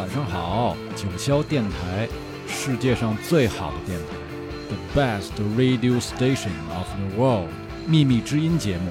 [0.00, 0.74] 晚上好！
[0.96, 2.08] 九霄电台，
[2.48, 4.16] 世界上最好的电台
[4.70, 7.50] ，The best radio station of the world，
[7.86, 8.90] 秘密知音节目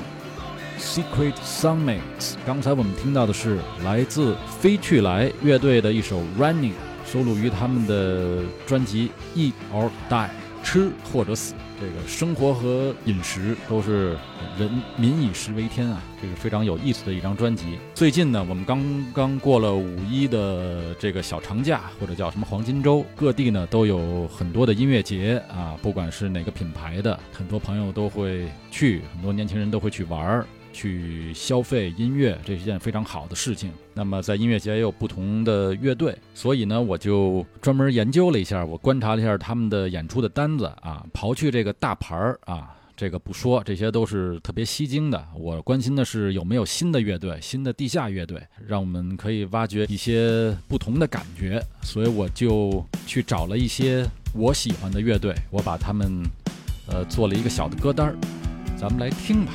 [0.80, 2.36] ，Secret Sunmates。
[2.46, 6.74] 刚才我们听到的是来自飞去来乐队的一首 Running，
[7.12, 10.30] 收录于他们的专辑 Eat or Die，
[10.64, 11.56] 吃或者死。
[11.82, 14.16] 这个生活和饮食都是
[14.60, 17.78] 人民以食为天啊，这是非常有意思的一张专辑。
[17.96, 18.84] 最近呢，我们刚
[19.14, 30.46] 刚过了五一的这个小长假，或者叫什么黄金周，各地呢都有很多的音乐节啊，不管是哪个品牌的，很多朋友都会去，很多年轻人都会去玩儿。
[30.72, 33.72] 去消费音乐，这是一件非常好的事情。
[33.94, 45.26] 那么在音乐节也有不同的乐队，所以呢，我就专门研究了一下，我观察了一下他们的演出的单子啊，刨去这个大牌儿啊，这个不说，这些都是特别吸睛的。
[45.34, 51.64] 我关心的是有没有新的乐队、新的地下乐队，让我们可以挖掘一些不同的感觉。
[51.82, 56.22] 所以我就去找了一些我喜欢的乐队，我把他们
[56.90, 58.18] 呃做了一个小的歌单儿，
[58.78, 59.54] 咱们来听吧。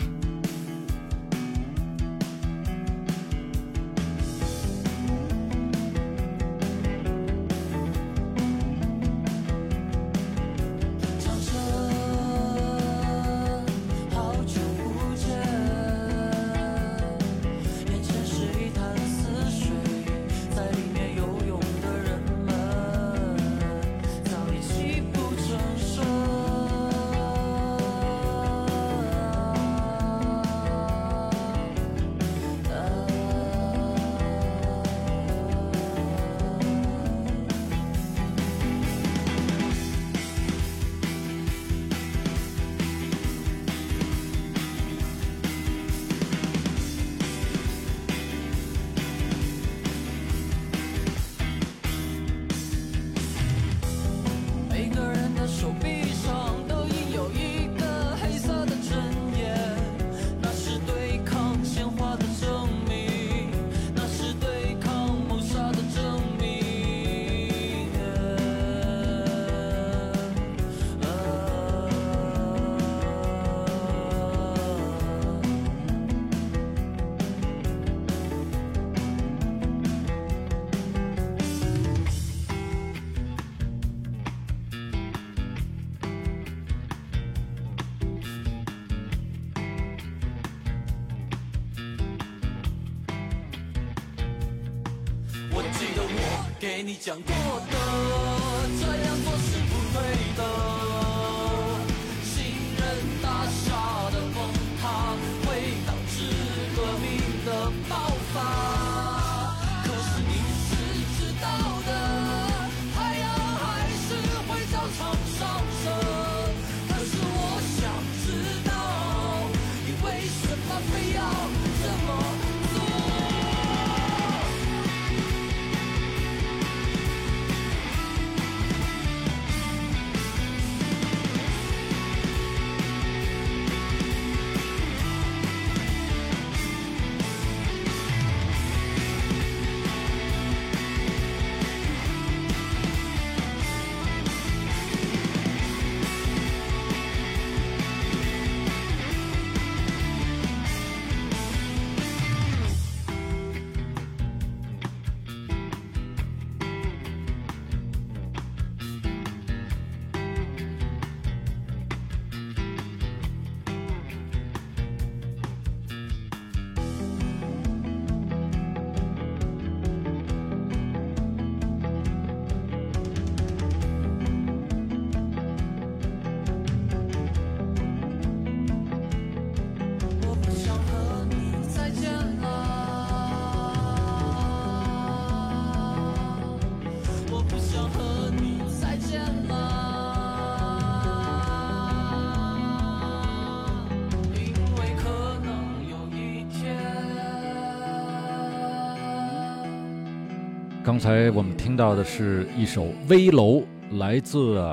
[200.94, 203.54] 刚才我们听到的是一首《危楼》，
[203.98, 204.64] 来自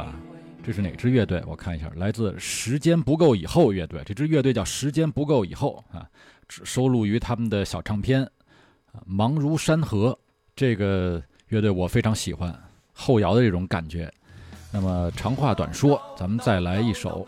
[0.63, 1.43] 这是哪支乐队？
[1.47, 4.03] 我看一下，来自《时间不够以后》乐队。
[4.05, 6.07] 这支乐队叫《时间不够以后》啊，
[6.47, 8.23] 收录于他们的小唱片
[9.03, 10.11] 《忙如山河》。
[10.55, 12.55] 这个乐队我非常喜欢
[12.93, 14.07] 后摇的这种感觉。
[14.71, 17.25] 那么长话短说，咱们再来一首。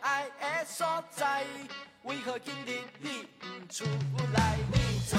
[0.00, 1.44] 爱的所在，
[2.02, 3.84] 为何今日你不出
[4.34, 4.58] 来？
[4.72, 5.18] 你从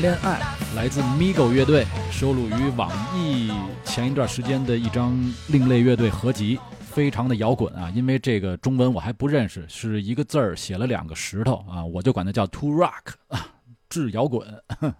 [0.00, 0.40] 恋爱
[0.76, 3.50] 来自 migo 乐队收录于网易
[3.84, 13.48] 前一段时间的一张另类乐队合集非常的摇滚啊因为这个中文我还不认识是一个字儿写了两个石头啊我就管它叫 to rock 啊
[13.88, 14.46] 治摇滚。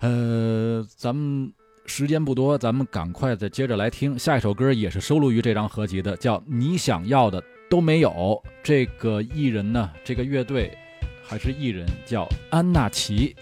[0.00, 1.52] 呃咱们
[1.84, 8.42] 时间不多咱们赶快再接着来听下一首歌也是收录于这张合集的叫你想要的都没有。
[8.62, 10.74] 这个艺人呢这个乐队
[11.22, 13.36] 还是艺人叫安娜奇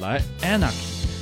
[0.00, 1.17] 来 anarchy。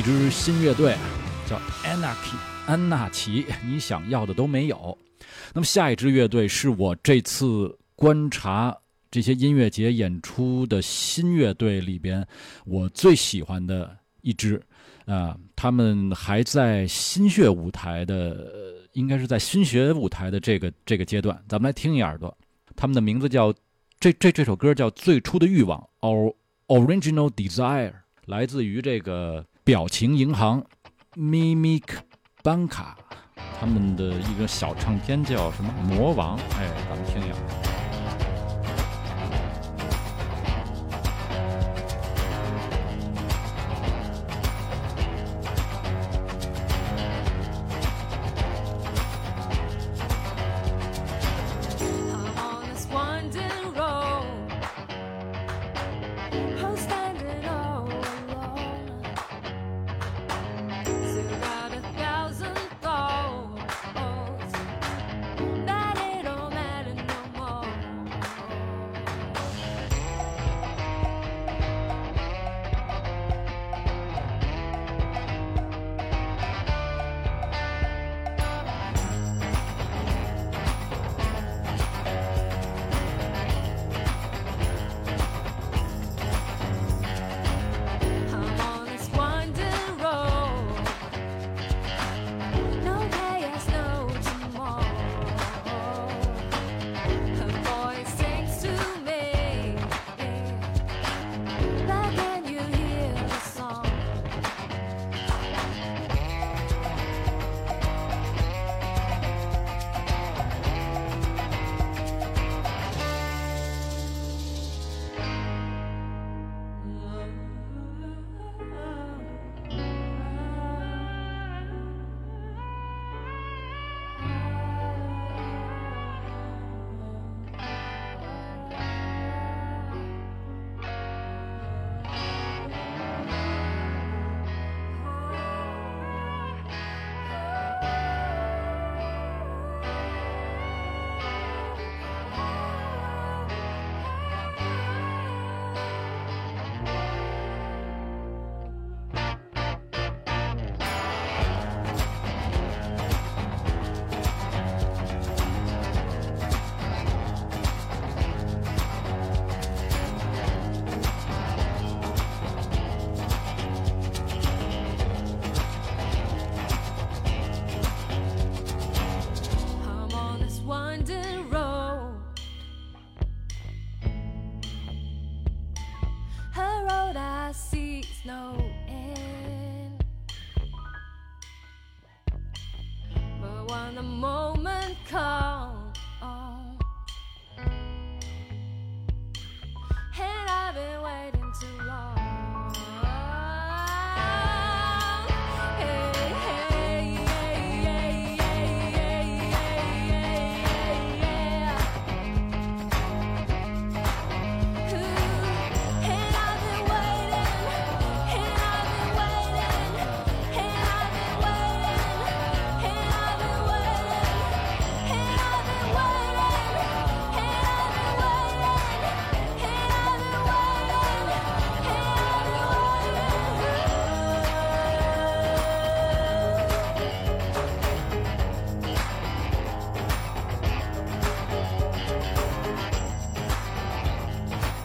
[0.00, 0.96] 一支新乐队
[1.46, 2.34] 叫 Anarchy，
[2.66, 4.96] 安纳奇，你想要的都没有。
[5.52, 8.74] 那么下一支乐队是我这次观察
[9.10, 12.26] 这些音乐节演出的新乐队里边
[12.64, 14.58] 我最喜欢的一支，
[15.04, 18.50] 啊、他们还在新血舞台的，
[18.94, 22.34] 应该是在新学舞台的这个这个阶段，咱们来听一耳朵。
[22.74, 23.52] 他们的名字叫
[23.98, 26.34] 这这这首歌叫《最初的欲望》，Or
[26.68, 27.92] Original Desire，
[28.24, 30.64] 来自于这个表情银行
[31.14, 31.84] Mimic
[32.42, 32.94] Banka。
[33.58, 37.59] 他们的一个小唱片叫什么《魔王》，哎，咱们听一下。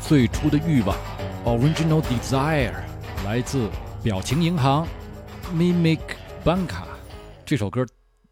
[0.07, 0.95] 最初的欲望
[1.45, 2.75] ，Original Desire，
[3.25, 3.67] 来自
[4.03, 4.87] 表情银行
[5.51, 5.99] ，Mimic
[6.43, 6.83] Banka。
[7.43, 7.83] 这首歌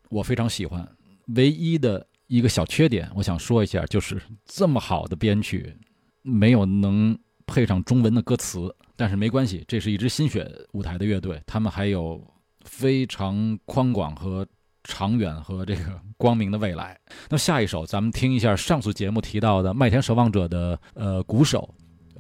[0.10, 0.88] 我非常喜欢，
[1.36, 5.76] 唯一的一个小缺点，我想说一下，就是这么好的编曲，
[6.22, 8.72] 没有能配上中文的歌词。
[8.96, 12.24] 但是没关系，这是一支新血舞台的乐队，他们还有
[12.66, 14.48] 非常宽广和
[14.84, 15.82] 长远和这个
[16.17, 16.98] 光明的未来。
[17.30, 21.74] 那下一首，咱们听一下上次节目提到的麦田守望者的呃鼓手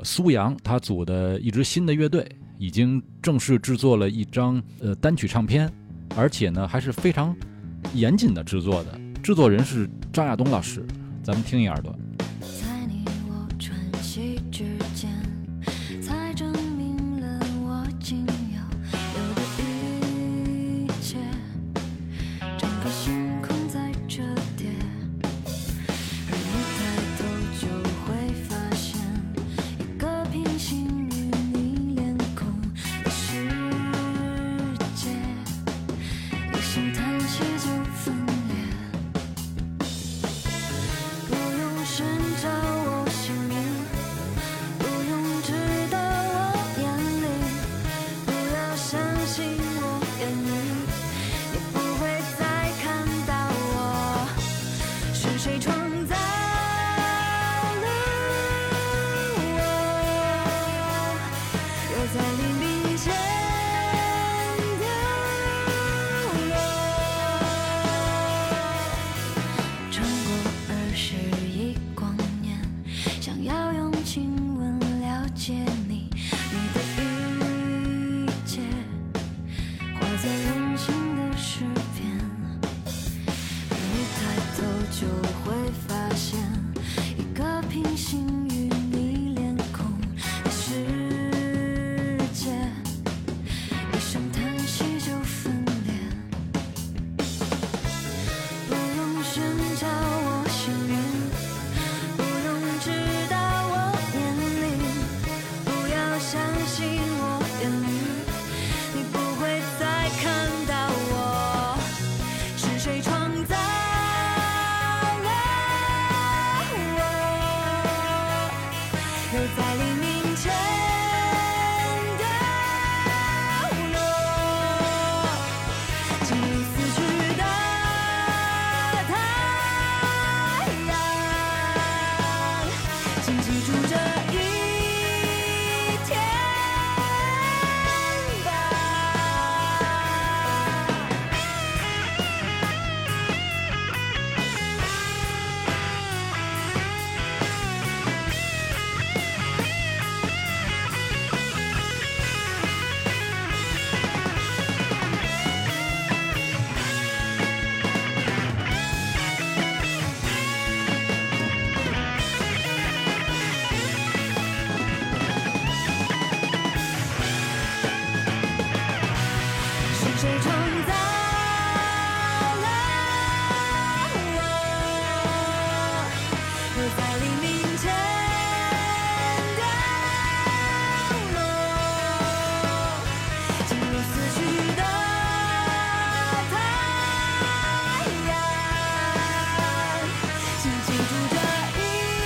[0.03, 5.71] 苏阳，他组的一支新的乐队，已经正式制作了一张呃单曲唱片，
[6.15, 7.35] 而且呢还是非常
[7.93, 8.99] 严谨的制作的。
[9.21, 10.85] 制作人是张亚东老师，
[11.23, 11.95] 咱们听一耳朵。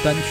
[0.07, 0.21] 单曲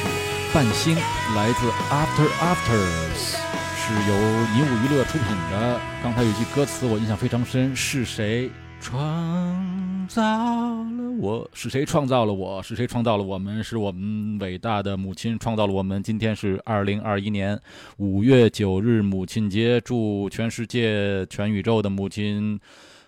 [0.55, 0.97] 《半星》，
[1.37, 3.37] 来自 After Afters，
[3.77, 4.17] 是由
[4.55, 5.79] 尼舞娱乐出品的。
[6.03, 11.51] 刚才有一句歌词我印象非常深：是谁创造了我？
[11.53, 12.63] 是谁创造了我？
[12.63, 13.63] 是谁创造了我们？
[13.63, 16.03] 是我们伟大的母亲创造了我们。
[16.03, 17.61] 今天是二零二一年
[17.99, 22.59] 五月九日，母亲节，祝全世界、全宇宙的母亲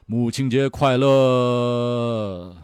[0.04, 2.54] 母亲节快乐！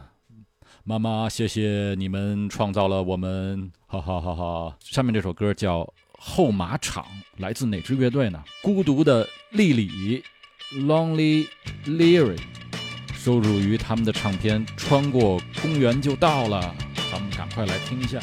[0.87, 4.77] 妈妈，谢谢你们创造了我们，哈哈哈哈！
[4.81, 5.81] 下面这首歌叫
[6.19, 7.03] 《后马场》，
[7.39, 8.45] 来自哪支乐队呢？
[8.63, 10.23] 孤独的莉莉
[10.75, 11.47] （Lonely
[11.87, 12.43] Lyric），
[13.15, 16.61] 收录于他们的唱片《穿过公园就到了》。
[17.11, 18.21] 咱们赶快来听一下。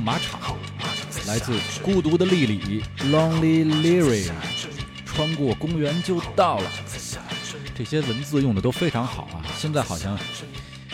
[0.00, 0.56] 马场
[1.26, 4.70] 来自孤独的莉莉 （Lonely Lyric），下坠
[5.04, 6.70] 穿过公园就到了。
[7.74, 9.44] 这些文字用的都非常好啊！
[9.56, 10.18] 现在好像，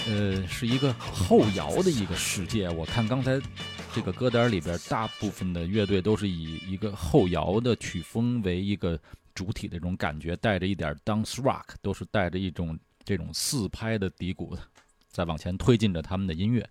[0.07, 2.69] 呃，是一个后摇的一个世界。
[2.71, 3.41] 我看刚才
[3.93, 8.99] 这个歌单里边，大部分的乐队都是以一个后摇的曲风为一个
[9.35, 14.63] 主体的这种感觉，带着一点 dance rock，都是带着一种这种四拍的底鼓的，
[15.17, 16.69] 在往前推进着他们的音乐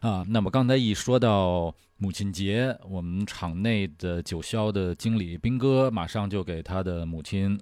[0.00, 0.22] 啊。
[0.28, 7.58] 那么刚才一说到母亲节，我们场内的九霄的经理兵哥马上就给他的母亲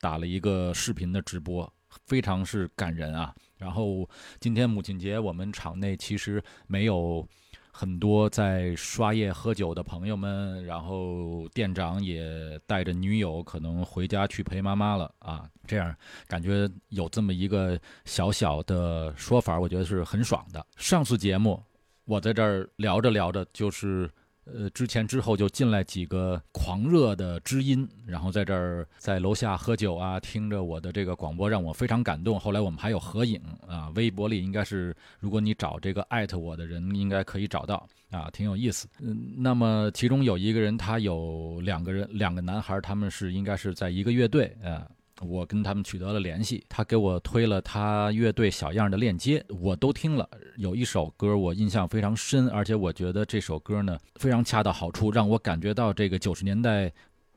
[0.00, 1.70] 打了一个视频的直播，
[2.06, 3.34] 非常是感人啊。
[3.58, 4.08] 然后
[4.40, 7.28] 今天母亲节，我们场内其实没有
[7.74, 15.48] 很多在刷夜喝酒的朋友们，然后店长也带着女友可能回家去陪妈妈了啊。
[15.66, 15.94] 这样
[16.28, 20.64] 感觉有这么一个小小的说法，我觉得是很爽的。
[20.76, 21.60] 上次节目
[22.04, 24.08] 我在这儿聊着聊着，就是
[24.44, 32.38] 呃，之前之后就进来几个狂热的知音，然后在这儿在楼下喝酒啊，听着我的这个广播，让我非常感动。
[32.38, 38.88] 后来我们还有合影啊，微博里应该是，如果你找这个艾特我的人，应该可以找到啊，挺有意思。
[39.00, 44.88] 嗯，那么其中有一个人，他有两个人，两个男孩，他们是应该是在一个乐队啊。
[45.22, 50.28] 我跟他们取得了联系，他给我推了他乐队小样的链接，我都听了。
[50.56, 56.92] 有一首歌我印象非常深，而且我觉得这首歌呢非常恰到好处，让我感觉到这个九十年代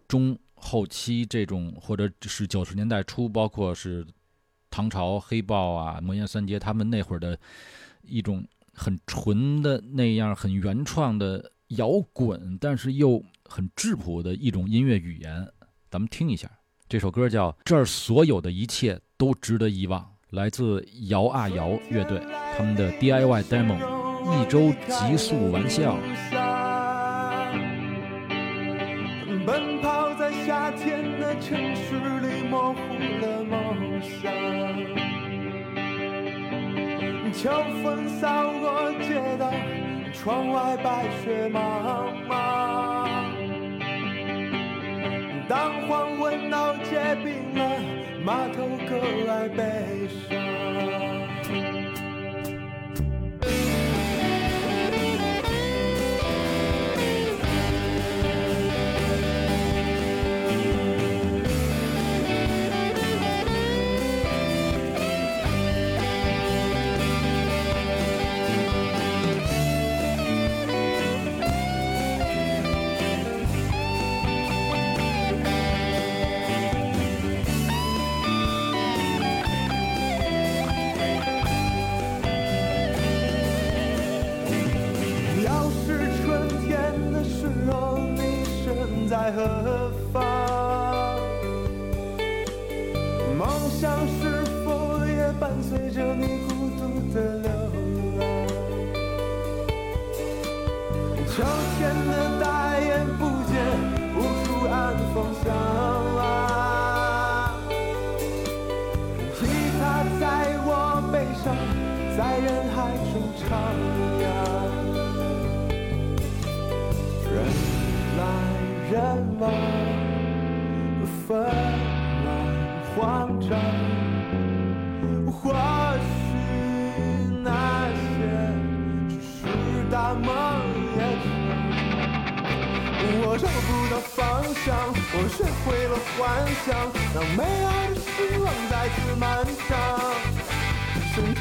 [0.07, 4.05] 中后期这种，或者是九十年代初，包括是
[4.69, 7.37] 唐朝黑豹啊、魔岩三杰他们那会儿的
[8.01, 15.47] 一种很纯的那样很原创的摇滚，但是又很质朴的一种音乐语言。
[15.89, 16.51] 咱们听一下。
[16.95, 19.99] 这首歌叫《这儿所有的一切都值得遗忘》。
[20.29, 22.21] 来自摇啊摇乐队，
[22.57, 23.77] 他们的 DIY demo
[24.41, 25.97] 《一周极速玩笑》。
[29.45, 32.79] 奔跑在夏天的城市里，模糊
[33.19, 34.31] 了梦想。
[37.33, 37.51] 秋
[37.83, 39.51] 风扫过街道，
[40.13, 41.59] 窗外白雪茫
[42.29, 43.24] 茫。
[45.47, 47.79] 当黄昏闹结冰了，
[48.23, 51.14] 码头格外悲伤。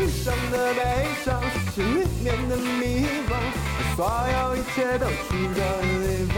[0.09, 1.41] 身的悲伤，
[1.75, 3.33] 心里面的迷茫，
[3.97, 3.99] 所
[4.33, 6.37] 有一切都去的地方。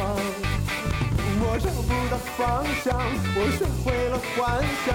[1.39, 2.87] 我找不到方向，
[3.35, 4.37] 我学会了幻
[4.85, 4.87] 想，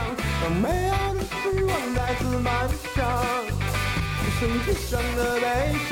[0.42, 2.48] 让美好的时光再次漫
[2.96, 3.00] 长。
[4.40, 5.46] 身体上的悲
[5.88, 5.92] 伤，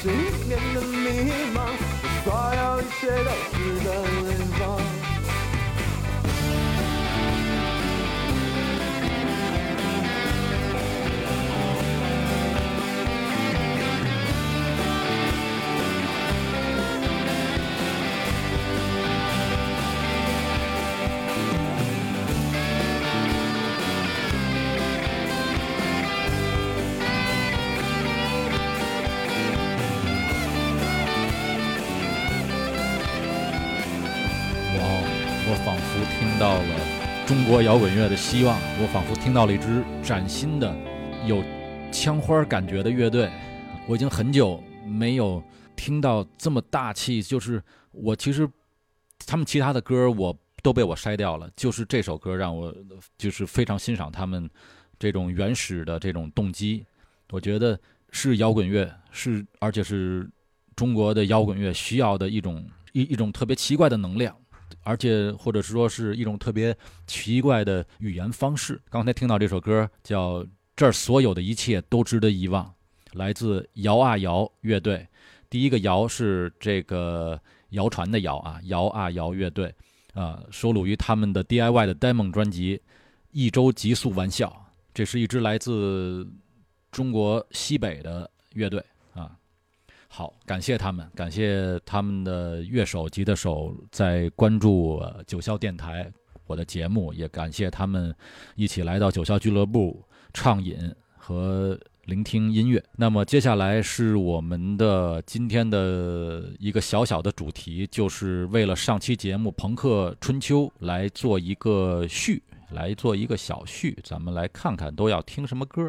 [0.00, 0.16] 心里
[0.48, 1.58] 面的迷茫，
[2.24, 3.88] 所有一切都去的
[4.22, 4.99] 地方。
[37.50, 40.72] 国摇滚乐的希望，我仿佛听到了一支崭新的、
[41.26, 41.42] 有
[41.90, 43.28] 枪花感觉的乐队。
[43.88, 45.42] 我已经很久没有
[45.74, 47.60] 听到这么大气，就是
[47.90, 48.48] 我其实
[49.26, 52.72] 他们其他的歌我都被我筛掉了，就是这首歌让我
[53.18, 54.48] 就是非常欣赏他们
[54.96, 56.86] 这种原始的这种动机。
[57.32, 57.76] 我觉得
[58.12, 60.30] 是摇滚乐，是而且是
[60.76, 64.36] 中国的摇滚乐需要的一种一一种特别奇怪的能量。
[64.90, 66.76] 而且或者是说是一种特别
[67.06, 68.80] 奇怪的语言方式。
[68.90, 70.40] 刚才听到这首歌叫
[70.74, 72.64] 《这儿所有的一切都值得遗忘》，
[73.12, 75.06] 来自摇啊摇乐队。
[75.48, 79.72] 第一个摇是这个谣传的谣啊，摇啊摇乐队
[80.12, 82.76] 啊，收录于他们的 DIY 的 demo 专辑
[83.30, 84.48] 《一周极速玩笑》。
[84.92, 86.28] 这是一支来自
[86.90, 88.84] 中国西北的乐队。
[90.12, 96.10] 好，感谢他们，感谢他们的乐手、吉他手在关注呃九霄电台
[96.48, 98.12] 我的节目，也感谢他们
[98.56, 102.82] 一起来到九霄俱乐部畅饮和聆听音乐。
[102.96, 112.42] 那么接下来是我们的今天的一个小小的主题，就是为了上期节目《朋克春秋》来做一个序，
[112.72, 115.88] 来做一个小序，咱们来看看都要听什么歌。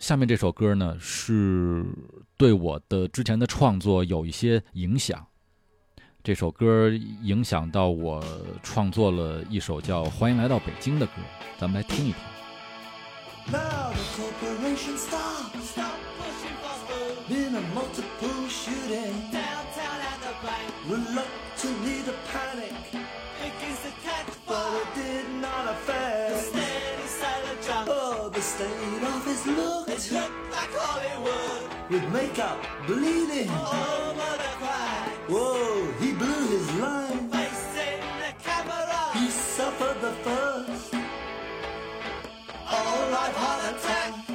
[0.00, 1.84] 下面这首歌呢是
[2.38, 5.24] 对我的之前的创作有一些影响
[6.24, 6.88] 这首歌
[7.22, 8.24] 影响到我
[8.62, 11.12] 创作了一首叫欢迎来到北京的歌
[11.58, 12.18] 咱们来听一听。
[29.30, 33.50] His look It looked like Hollywood with makeup bleeding.
[33.50, 35.08] over the crowd.
[35.28, 37.28] Whoa, he blew his line.
[37.30, 39.00] Facing the camera.
[39.18, 40.94] He suffered the first.
[42.76, 44.29] All right, heart attack.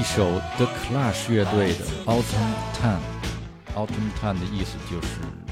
[0.00, 5.08] 一首 The Clash 乐队的 Autumn Time，Autumn Time 的意思就是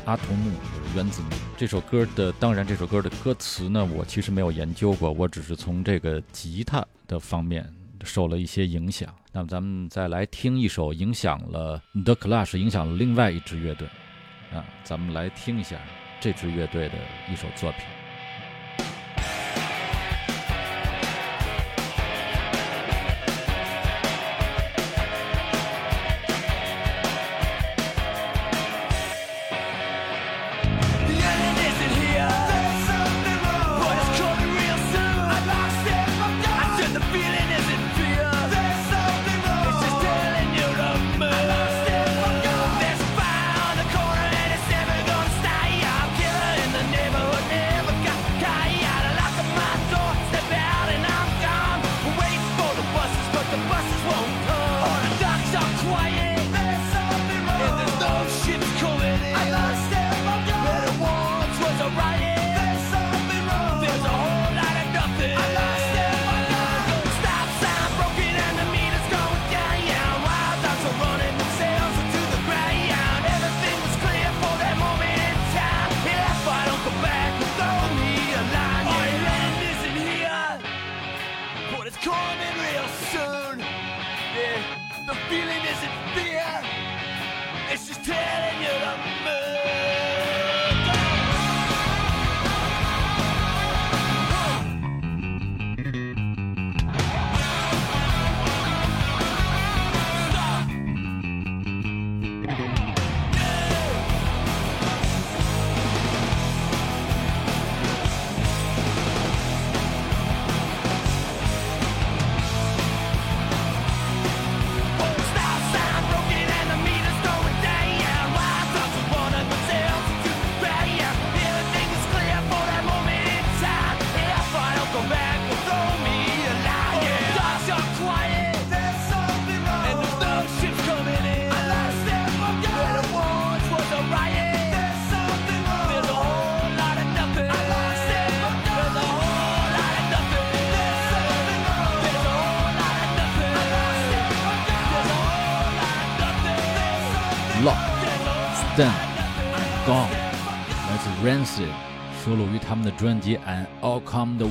[0.06, 1.28] 阿童木，就是原子木。
[1.58, 7.70] 这首歌的，当然这首歌的歌词呢，我其实没有研究过，我只是从这个吉他的方面
[8.04, 9.14] 受了一些影响。
[9.32, 13.86] 那么咱们再来听一首影响了 The Clash，影响了另外一支乐队
[14.50, 15.76] 啊，咱们来听一下
[16.20, 16.94] 这支乐队的
[17.30, 17.82] 一首作品。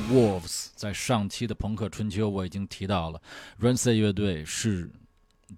[0.08, 0.66] Wolves》。
[0.74, 3.20] 在上期的朋克春秋，我已经提到了
[3.60, 4.90] Rancid 乐队是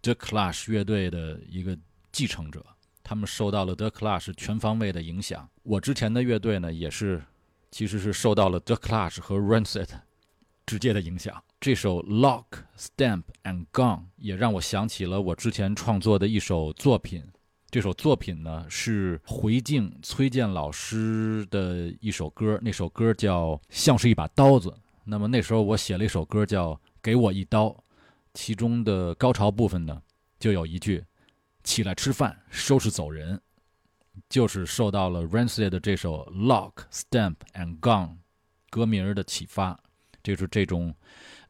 [0.03, 1.79] The Clash 乐队的一个
[2.13, 2.65] 继承者，
[3.03, 5.49] 他们受到了 The Clash 全方位的影响。
[5.63, 7.23] 我之前的乐队呢，也是
[7.71, 9.89] 其实是受到了 The Clash 和 Rancid
[10.67, 11.43] 直接的影响。
[11.61, 12.47] 这首 Lock,
[12.79, 17.25] Stamp and Gone 也让我想起了我之前创作的一首作品。
[17.71, 24.71] 这首作品呢是回敬崔健老师的一首歌，那首歌叫《像是一把刀子》。
[25.05, 27.67] 那么那时候我写了一首歌叫《给我一刀》，
[28.35, 30.03] 其中的高潮部分呢
[30.41, 31.05] 就有一句
[31.63, 33.41] “起来吃饭，收拾走人”，
[34.29, 38.09] 就是受到了 Rancid 的这首《Lock, Stamp and Gone》
[38.69, 39.79] 歌名的启发，
[40.25, 40.93] 就是这种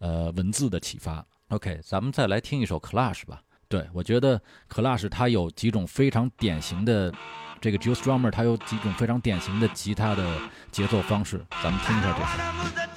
[0.01, 1.27] 呃文字的启发。
[1.49, 3.43] OK，咱们再来听一首 Clash 吧。
[3.71, 7.15] 对，我觉得 Clash 它有几种非常典型的，
[7.61, 10.27] 这个 Joe Strummer 他有几种非常典型的吉他的
[10.73, 12.90] 节奏方式，咱们听一下这首。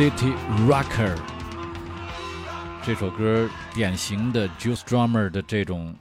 [0.00, 0.32] City
[0.66, 1.14] Rocker
[2.82, 5.94] 这首歌典型的 Juice Drummer 的这种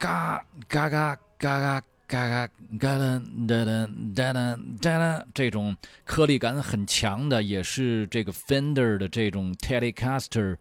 [0.00, 2.48] 嘎嘎嘎嘎嘎嘎嘎
[2.80, 10.56] 嘎啦哒啦哒啦哒啦这种颗粒感很强的，也是这个 Fender 的这种 Telecaster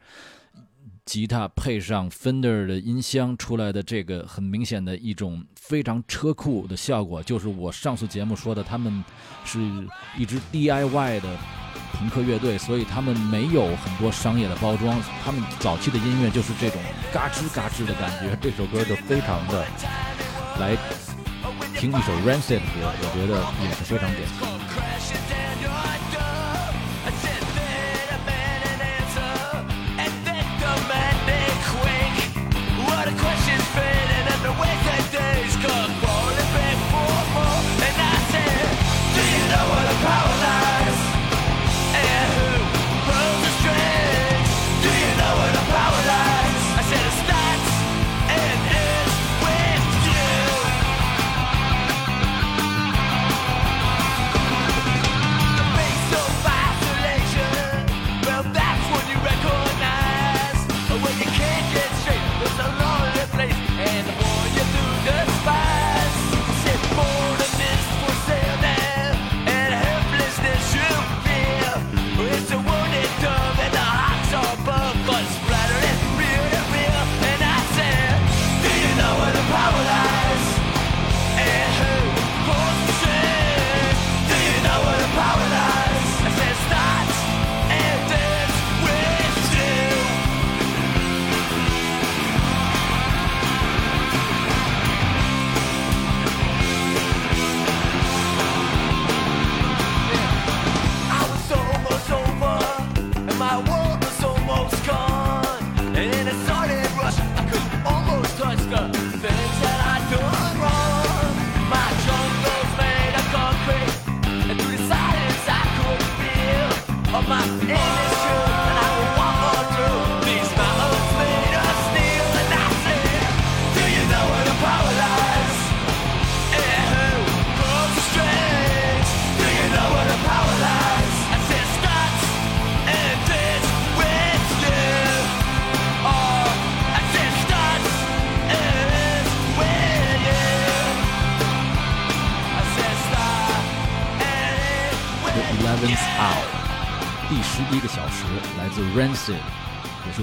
[1.06, 9.04] 吉他配上 Fender 的音箱出来的这个很明显的一种非常车库的效果，就是我上次节目说的，他们
[9.46, 9.60] 是
[10.18, 11.38] 一支 DIY 的
[11.94, 16.82] 朋克乐队，所以他们没有很多商业的包装，他们早期的音乐就是这种
[17.14, 18.36] 嘎吱嘎吱的感觉。
[18.42, 19.64] 这首歌就非常的
[20.60, 20.76] 来
[21.76, 25.35] 听一首 Rancid 的歌，我觉得也是非常典型。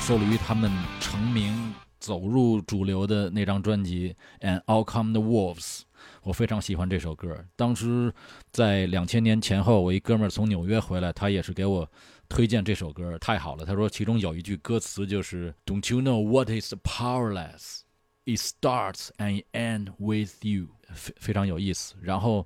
[0.05, 4.13] 收录于他们成名走入主流的那张专辑
[4.45, 5.61] 《And All Come the Wolves》。
[6.25, 7.33] 我非常喜欢这首歌。
[7.55, 8.13] 当时
[8.51, 11.89] 在两千年前后，我一哥们儿从纽约回来，他也是给我
[12.29, 13.65] 推荐这首歌，太好了。
[13.65, 17.83] 他说其中有一句歌词就是 "Don't you know what is powerless?
[18.25, 21.95] It starts and ends with you"，非非常有意思。
[22.03, 22.45] 然后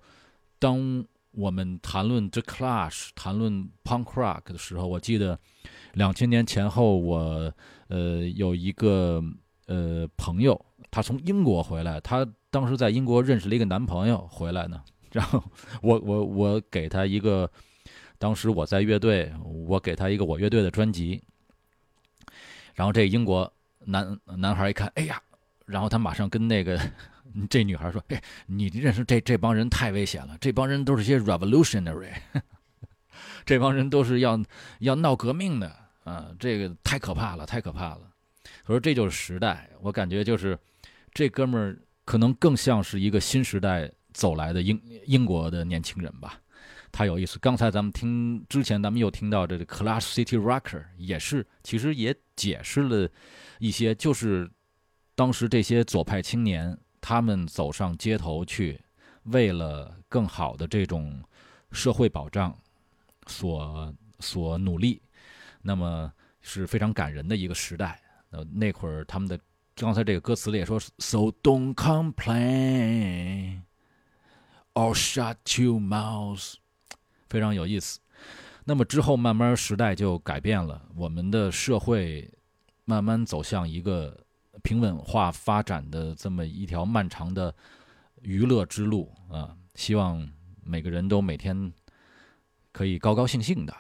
[0.59, 5.39] 当我们谈论 The Clash、谈论 Punk Rock 的时候，我记得
[5.97, 7.51] 两千年前后我，
[7.89, 9.23] 呃有一个
[9.67, 15.43] 呃朋友，他从英国回来，他当时在英国认识了一个男朋友回来呢，然后
[15.81, 17.51] 我我我给他一个，
[18.19, 21.23] 当时我在乐队，我给他一个我乐队的专辑，
[22.75, 23.51] 然后这英国
[23.87, 25.19] 男男孩一看，哎呀，
[25.65, 26.79] 然后他马上跟那个
[27.49, 32.13] 这女孩说，哎，你认识这这帮人太危险了，这帮人都是些 revolutionary，
[33.47, 34.39] 这帮人都是要
[34.81, 38.03] 要闹革命的啊，这个太可怕了，太可怕了。
[38.67, 40.57] 我说这就是时代，我感觉就是
[41.13, 46.41] 这哥们儿可能更像是一个新时代走来的英英国的年轻人吧。
[46.93, 47.41] 太有意思。
[47.41, 53.11] 刚才咱们听之前，咱们又听到这个 Clash City Rocker，也是其实也解释了
[53.59, 54.49] 一些，就是
[55.17, 58.81] 当时这些左派青年他们走上街头去，
[59.25, 61.21] 为了更好的这种
[61.73, 62.57] 社会保障
[63.27, 65.03] 所所努力，
[65.67, 68.01] 那么是非常感人的一个时代。
[68.31, 69.37] 呃，那会儿他们的
[69.75, 73.63] 刚才这个歌词里也说，So don't complain
[74.75, 76.55] or shut your mouth，
[77.29, 77.99] 非常有意思。
[78.65, 82.33] 那么之后慢慢时代就改变了，我们的社会
[82.85, 84.17] 慢慢走向一个
[84.63, 87.55] 平稳化发展的这么一条漫长的
[88.23, 89.57] 娱乐之路啊！
[89.75, 90.29] 希望
[90.65, 91.73] 每个人都每天
[92.73, 93.75] 可以高高兴兴的，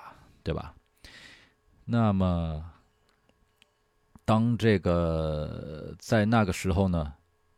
[0.44, 0.75] 对吧？
[1.86, 2.62] 那么。
[4.28, 7.12] 当这个在那个时候呢，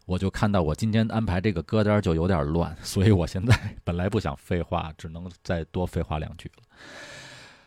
[0.05, 6.63] 我就看到我今天安排这个歌单就有点乱，所以我现在本来不想废话，只能再多废话两句了。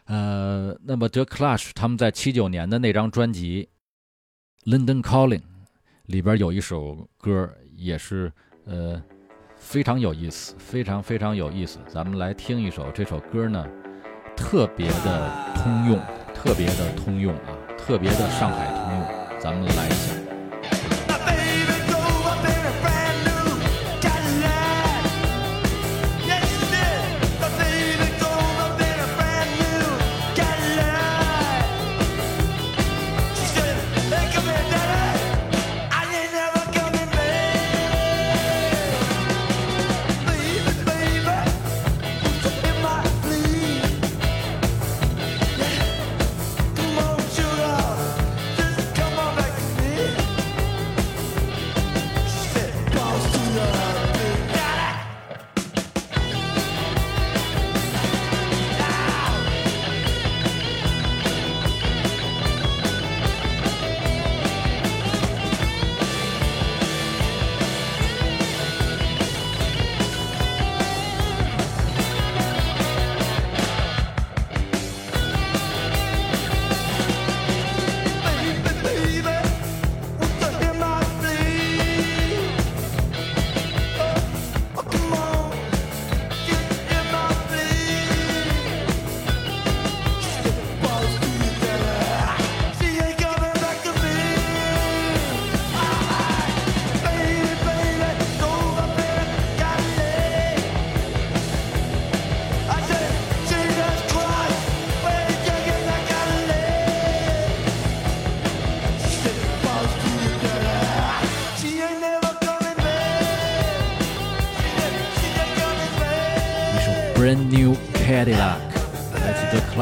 [0.05, 3.69] 呃，那么 The Clash 他们在七九年的那张专辑
[4.71, 5.39] 《London Calling》
[6.05, 8.31] 里边有一首歌，也是
[8.65, 9.01] 呃
[9.55, 11.79] 非常有意思，非常非常有意思。
[11.87, 13.67] 咱们来听一首，这首歌呢
[14.37, 15.99] 特别的通用，
[16.43, 17.57] 特别的通用啊。
[17.77, 20.20] 特别的上海通用，咱们来一下。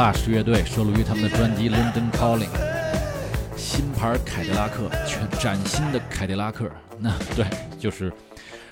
[0.09, 2.49] 大师乐队，收录于他们的专辑《London Calling》。
[3.55, 6.67] 新牌凯迪拉克，全崭新的凯迪拉克。
[6.97, 7.45] 那对，
[7.77, 8.11] 就是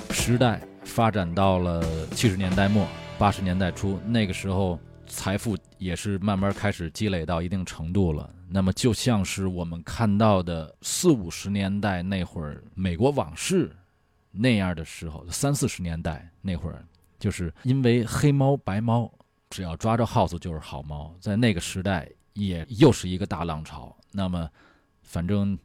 [0.09, 2.87] 时代发展到了七十年代末、
[3.19, 8.27] 八十年代初，那个时候财富也是慢慢开始积累到一定程度了。
[8.49, 13.71] 那么就像是我们看到的四五十年代那会儿美国往事
[14.31, 16.83] 那样的时候，三四十年代那会儿，
[17.19, 19.11] 就是因为黑猫白猫，
[19.49, 23.95] 只要抓着耗子就是好猫，在那个时代也又是一个大浪潮。
[24.11, 24.49] 那么，
[25.03, 25.57] 反正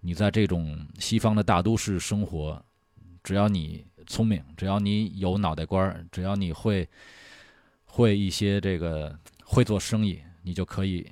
[0.00, 2.62] 你在这种西方的大都市生活，
[3.22, 6.88] 只要你聪明，只要你有脑袋瓜儿，只要你会
[7.84, 11.06] 会一些这个会做生意，你就可以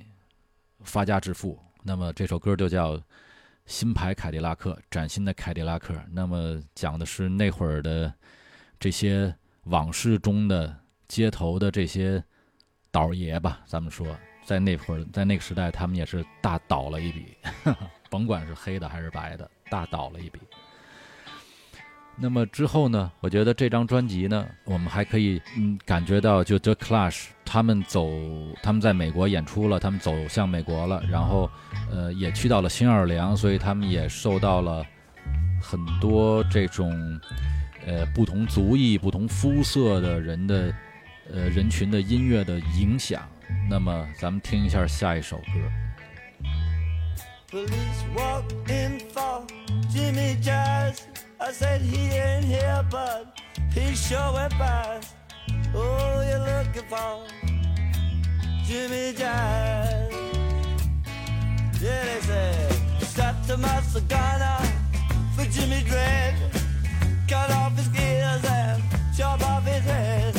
[0.81, 1.57] 发家致富。
[1.83, 2.97] 那么这首歌就叫
[3.65, 5.95] 《新牌凯迪拉克》，崭新的凯迪拉克。
[6.11, 8.13] 那么讲的是那会儿的
[8.79, 10.75] 这些往事中的
[11.09, 12.23] 街头的这些
[12.89, 14.07] 倒爷吧，咱们说，
[14.45, 17.35] 在那会儿，在那个时代，他们也是大倒了一笔，
[18.09, 20.39] 甭管是黑的还是白的，大倒了一笔。
[22.21, 23.11] 那么之后呢？
[23.21, 28.09] 我觉得这张专辑呢，我们还可以嗯感觉到，就 The Clash 他们走，
[28.61, 31.49] 他们在美国演出了，他们走向美国了，然后
[31.89, 34.85] 呃也去到了新奥尔良，所以他们也受到了
[35.61, 36.91] 很多这种
[37.85, 40.73] 呃不同族裔、不同肤色的人的
[41.33, 43.21] 呃人群的音乐的影响。
[43.69, 45.43] 那么咱们听一下下一首歌。
[47.51, 49.43] Police walk in for
[49.91, 50.99] Jimmy Jazz.
[51.39, 53.25] I said he ain't here, but
[53.73, 54.99] he sure went by.
[55.73, 57.25] Oh, you're looking for
[58.67, 60.13] Jimmy Jazz.
[61.81, 62.79] Yeah, they said
[63.19, 64.57] shot the master gunner
[65.35, 66.35] for Jimmy Dread.
[67.27, 68.83] Cut off his gears and
[69.17, 70.38] chop off his head.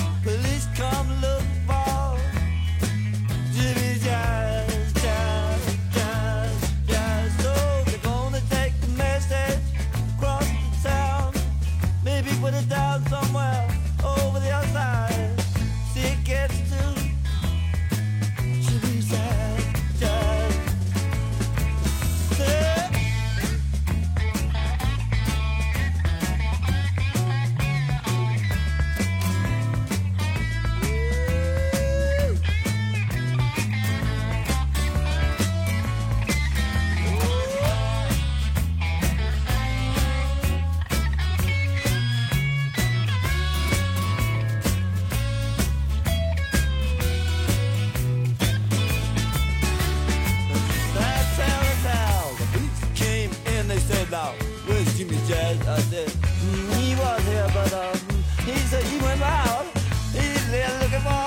[55.88, 55.88] Jazz?
[55.88, 57.98] I said, "Mm, he was here, but um,
[58.44, 59.66] he said he went out.
[60.12, 61.26] He's there looking for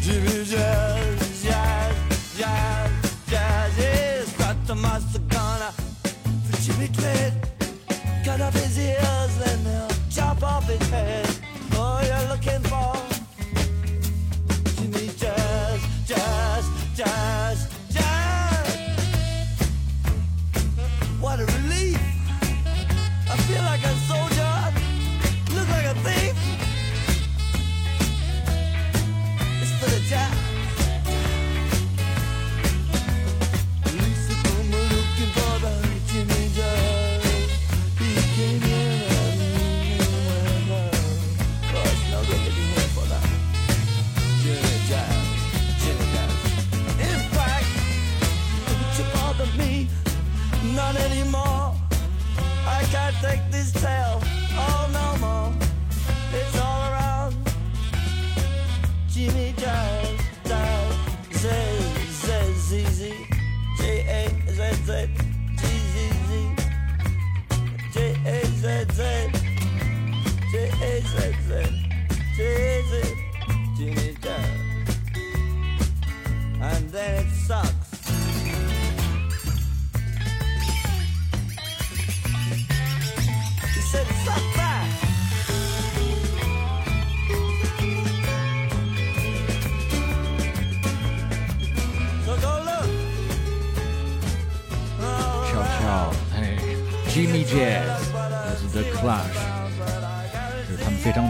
[0.00, 1.94] Jimmy Jazz, Jazz,
[2.38, 2.90] Jazz,
[3.30, 3.78] Jazz.
[3.78, 5.72] Yes, got the master gunner
[6.46, 7.34] for Jimmy Clint.
[8.24, 9.17] Cut off his ears,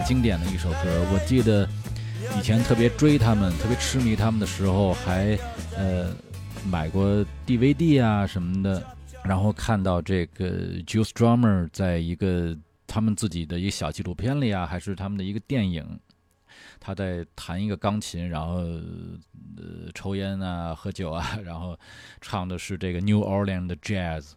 [0.09, 1.07] 经典的一首歌。
[1.13, 1.69] 我记得
[2.35, 5.37] 以前特别追他们，特别痴迷他们的时候，还
[5.77, 6.11] 呃
[6.65, 8.83] 买过 DVD 啊什么的，
[9.23, 12.57] 然后看到这个 Juice Drummer 在一个
[12.87, 15.99] 他们自己的一个小纪录片里啊，还是他们的一个电影，
[16.79, 21.77] 他在弹一个钢琴，然后呃抽烟啊、喝酒啊，然后
[22.19, 24.31] 唱的是这个 New Orleans 的 Jazz，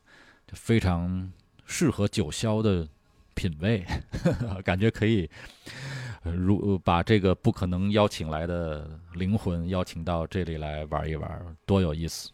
[0.47, 1.33] 就非常
[1.65, 2.87] 适合九霄的
[3.35, 3.85] 品味，
[4.65, 5.29] 感觉可以。
[6.25, 12.31] 如把这个不可能邀请来的灵魂邀请到这里来玩一玩，多有意思！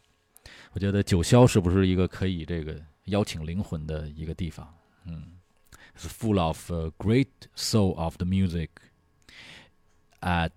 [0.73, 4.69] 我觉得九霄是不是一个可以这个邀请灵魂的一个地方？
[5.07, 5.39] 嗯
[5.97, 8.69] ，It's full of、great soul of the music
[10.21, 10.51] at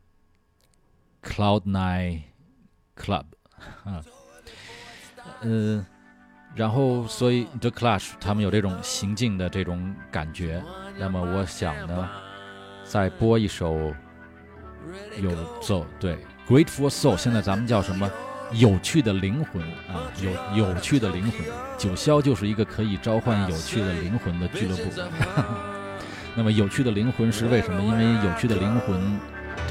[1.24, 2.24] Cloud Nine
[2.98, 3.26] Club
[3.86, 4.04] 啊，
[5.44, 5.86] 嗯、
[6.56, 10.62] 然后所以 The Clash 他们有这种行进的这种感觉，
[10.98, 12.10] 那么我想呢。
[12.84, 13.94] 再播一首
[15.22, 15.32] 有
[15.62, 18.10] 奏对，grateful soul，现在咱们叫什么？
[18.52, 21.40] 有趣的灵魂啊，有有趣的灵魂。
[21.78, 24.84] 九霄就是一个可以召唤有趣的灵魂的俱乐部。
[26.36, 27.82] 那么有趣的灵魂是为什么？
[27.82, 29.18] 因为有趣的灵魂，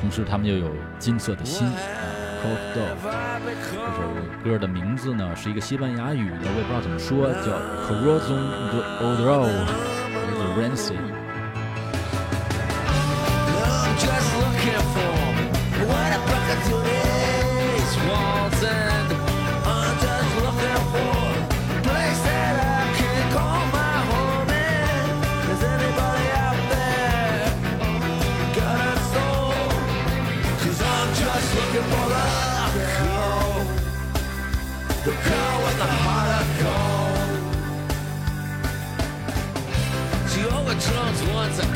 [0.00, 1.70] 同时他们又有金色的心
[2.42, 2.96] c o l d Dog。
[3.70, 4.00] 这首
[4.42, 7.52] 歌的名字呢是一个西班牙语的，我也不知道怎么说，叫
[7.86, 9.44] Corazon de Oro，
[10.14, 11.19] 来自 Rancy。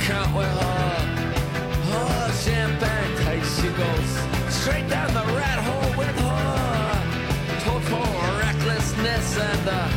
[0.05, 0.97] Count with her.
[1.97, 4.11] Oh, champagne tight she goes
[4.53, 7.01] straight down the rat hole with her.
[7.65, 8.07] Total
[8.45, 9.89] recklessness and uh,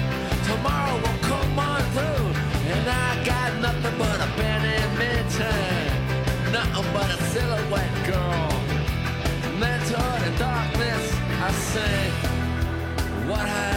[0.48, 2.28] tomorrow will come on through.
[2.72, 5.84] And I got nothing but a badminton,
[6.54, 8.52] nothing but a silhouette girl.
[9.60, 11.04] Mentor in darkness,
[11.44, 12.12] I sing.
[13.28, 13.77] What have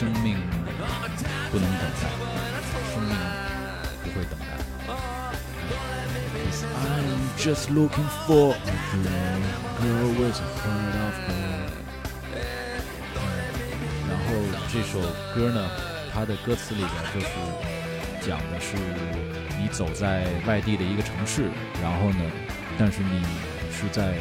[0.00, 0.34] 生命
[1.52, 2.08] 不能等待，
[2.94, 3.12] 生命
[4.02, 4.42] 不会等待。
[6.50, 8.58] Is I'm just looking for a
[8.96, 9.42] girl,
[9.78, 11.68] girl with a heart of gold。
[14.08, 14.24] 然后
[14.72, 15.02] 这首
[15.34, 15.68] 歌呢，
[16.14, 17.26] 它的歌词里边就是
[18.26, 18.78] 讲的是
[19.58, 21.50] 你走在外地的一个城市，
[21.82, 22.24] 然后呢，
[22.78, 23.22] 但是你
[23.70, 24.14] 是在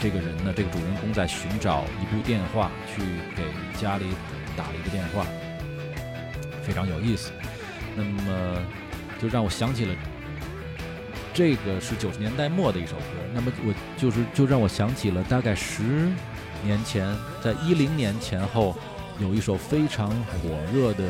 [0.00, 3.02] 这个人呢，这个主人公在寻找一部电话，去
[3.36, 3.44] 给
[3.78, 4.06] 家里
[4.58, 5.24] 打了一个电话，
[6.62, 7.30] 非常有意思。
[7.96, 8.60] 那么
[9.22, 9.94] 就让我想起了。
[11.32, 13.02] 这个是九十年代末的一首歌，
[13.32, 15.84] 那么我就是就让我想起了大概十
[16.64, 18.76] 年前，在一零年前后，
[19.20, 21.04] 有一首非常火热的，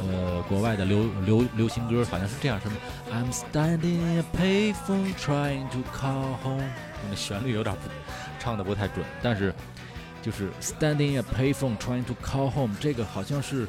[0.00, 2.78] 呃，国外的流流流行歌，好像是这样，什么
[3.12, 6.64] I'm standing in a payphone trying to call home，
[7.10, 7.90] 那旋律有点不
[8.38, 9.54] 唱的不太准，但是
[10.22, 13.66] 就是 standing at payphone trying to call home，这个好像是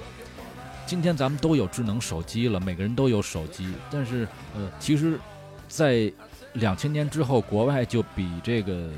[0.86, 5.20] 今天咱们都有智能手机了，每个人都有手机，但是呃，其实，
[5.68, 6.12] 在
[6.54, 8.89] 两千年之后，国外就比这个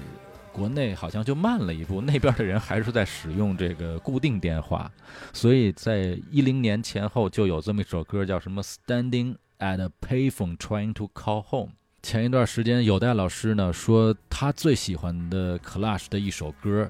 [0.53, 4.89] 国内好像就慢了一步，那边的人还是在使用这个固定电话，
[5.33, 11.71] 所以在一零年前后就有这么一首歌，叫什么 “Standing at Payphone Trying to Call Home”。
[12.01, 16.89] 前一段时间，有代老师呢说他最喜欢的 Clash 的一首歌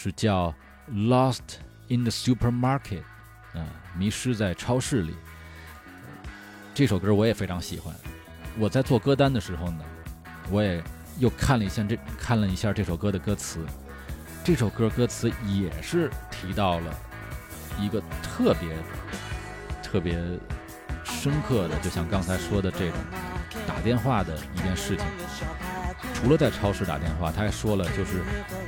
[0.00, 0.54] 是叫
[1.08, 3.02] 《Lost in the Supermarket》，
[3.58, 5.16] 啊，迷失在超市里。
[6.72, 7.92] 这首歌我也非常喜欢。
[8.60, 9.84] 我在做歌单的时候呢，
[10.52, 10.80] 我也
[11.18, 13.66] 又看了一下这看了一下这首歌的歌词。
[14.44, 16.94] 这首歌歌词也是提到了
[17.76, 18.76] 一个特别
[19.82, 20.14] 特别
[21.02, 22.96] 深刻的，就像刚才说的这种
[23.66, 25.04] 打电话的一件事情。
[26.14, 28.22] 除了在超市打电话，他还说了，就是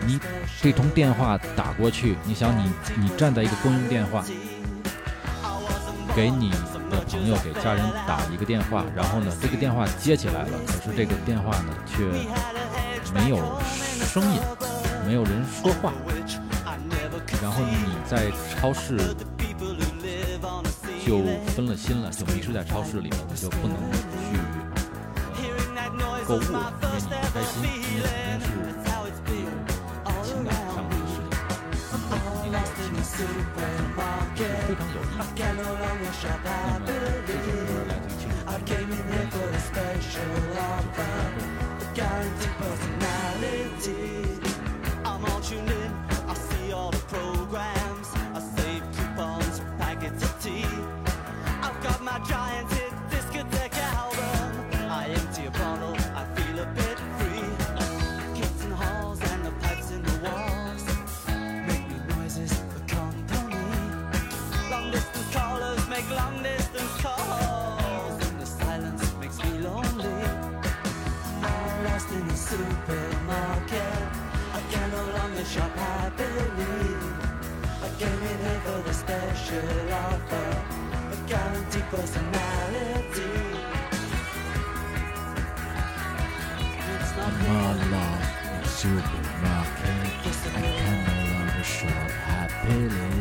[0.07, 0.19] 你
[0.61, 4.25] 这通电话打过去，你想你你站在一个公用电话，
[6.15, 6.51] 给你
[6.91, 12.05] 的朋友、给家人打一个电话，然后呢，这个电话接起来了，可是这个电话呢却
[13.13, 13.39] 没有
[14.05, 14.41] 声音，
[15.07, 15.93] 没有人说话，
[17.43, 18.97] 然后你在超市
[21.07, 21.19] 就
[21.55, 23.77] 分了心了，就迷失在超市里了，你就不能
[26.31, 26.47] 购物，开
[27.43, 27.99] 心，是
[28.87, 29.51] 有
[30.23, 33.13] 情感上的事情，肯定有情绪，
[33.57, 33.83] 非常
[34.37, 36.07] 有意
[37.67, 37.70] 思。
[78.01, 79.61] Getting in for the special
[79.93, 80.49] offer.
[81.13, 83.33] A guaranteed personality.
[86.97, 88.25] It's not more love
[88.57, 93.13] in supermarket I can no longer shop happily.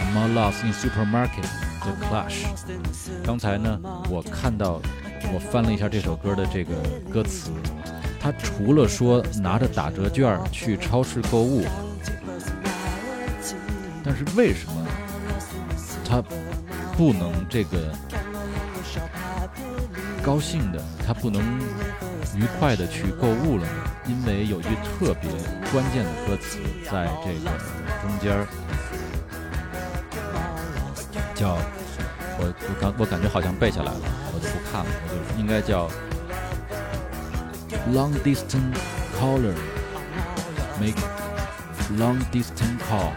[0.00, 1.46] I'm more lost in supermarket.
[1.82, 2.46] The clash.
[3.26, 3.78] 刚才呢，
[4.08, 4.80] 我看到
[5.34, 6.74] 我翻了一下这首歌的这个
[7.12, 7.50] 歌词，
[8.18, 11.66] 它除了说拿着打折券去超市购物。
[14.08, 14.86] 但是为什么
[16.02, 16.22] 他
[16.96, 17.92] 不能这个
[20.22, 21.42] 高兴的，他不能
[22.34, 23.72] 愉快的去购物了呢？
[24.06, 25.30] 因为有一句特别
[25.70, 26.58] 关键的歌词
[26.90, 27.50] 在这个
[28.00, 28.46] 中间儿，
[31.34, 31.58] 叫
[32.38, 34.00] 我我感我感觉好像背下来了，
[34.32, 35.86] 我就不看了，我就应该叫
[37.92, 38.78] long distance
[39.20, 39.54] caller
[40.80, 40.96] make
[41.98, 43.12] long distance call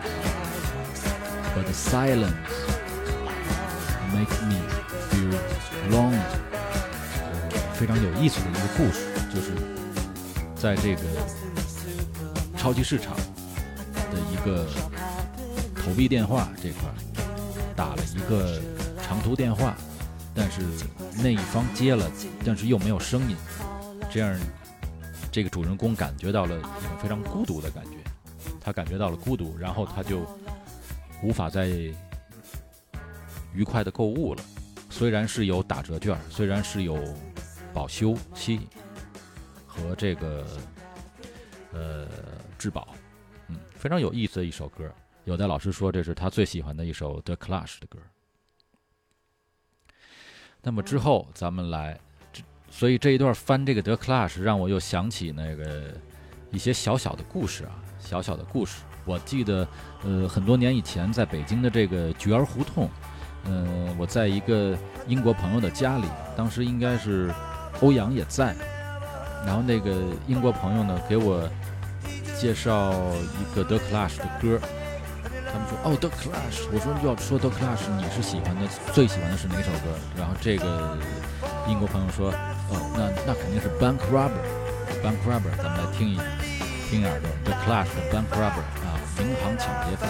[1.56, 2.34] but the silence
[4.14, 4.56] makes me
[5.10, 5.32] feel
[5.89, 6.20] lonely。
[7.74, 9.54] 非常有意思的一个故事，就是
[10.56, 11.02] 在这个
[12.56, 14.68] 超级市场的一个
[15.76, 16.93] 投币电话这块儿
[17.76, 18.62] 打了一个
[19.02, 19.76] 长途电话，
[20.36, 20.62] 但是
[21.24, 22.10] 那一方接了，
[22.45, 23.36] 但是又没有声音，
[24.12, 24.39] 这样
[25.32, 27.97] 这个主人公感觉到了一种非常孤独的感觉，
[28.60, 30.20] 他感觉到了孤独，然后他就
[31.24, 31.67] 无法再
[33.53, 34.43] 愉快的购物了。
[34.89, 37.01] 虽然是有打折券，虽然是有
[37.74, 38.67] 保修期
[39.65, 40.45] 和这个
[41.72, 42.07] 呃
[42.57, 42.93] 质保，
[43.47, 44.84] 嗯，非常有意思的一首歌。
[45.24, 47.99] 有的老师说这是他最喜欢的一首 The Clash 的歌。
[50.61, 51.99] 那么之后咱们来，
[52.34, 55.93] 这所以这一段翻这个 The Clash 让我又想起那个
[56.51, 58.84] 一些小小的故事啊，小小的故事。
[59.06, 59.68] 我记得
[60.04, 62.89] 呃很多年以前在北京的这个菊儿胡同，
[63.45, 64.78] 嗯、我在一个
[65.08, 67.32] 英国朋友的家里，当时应该是
[67.82, 68.56] 欧阳也在，
[69.45, 69.91] 然后那个
[70.28, 71.49] 英国朋友呢给我
[72.39, 72.93] 介绍
[73.39, 74.60] 一个 The Clash 的歌，
[75.52, 78.62] 他们说哦 The Clash，我说要说 The Clash，你是喜欢的
[78.93, 79.97] 最喜欢的是哪首歌？
[80.18, 80.97] 然后这个
[81.68, 86.20] 英国朋友说哦那那肯定是 Bank Robber，Bank Robber，咱们来听一
[86.89, 88.64] 听一耳朵 The Clash 的 Bank Robber，
[89.20, 90.09] 银行抢劫犯。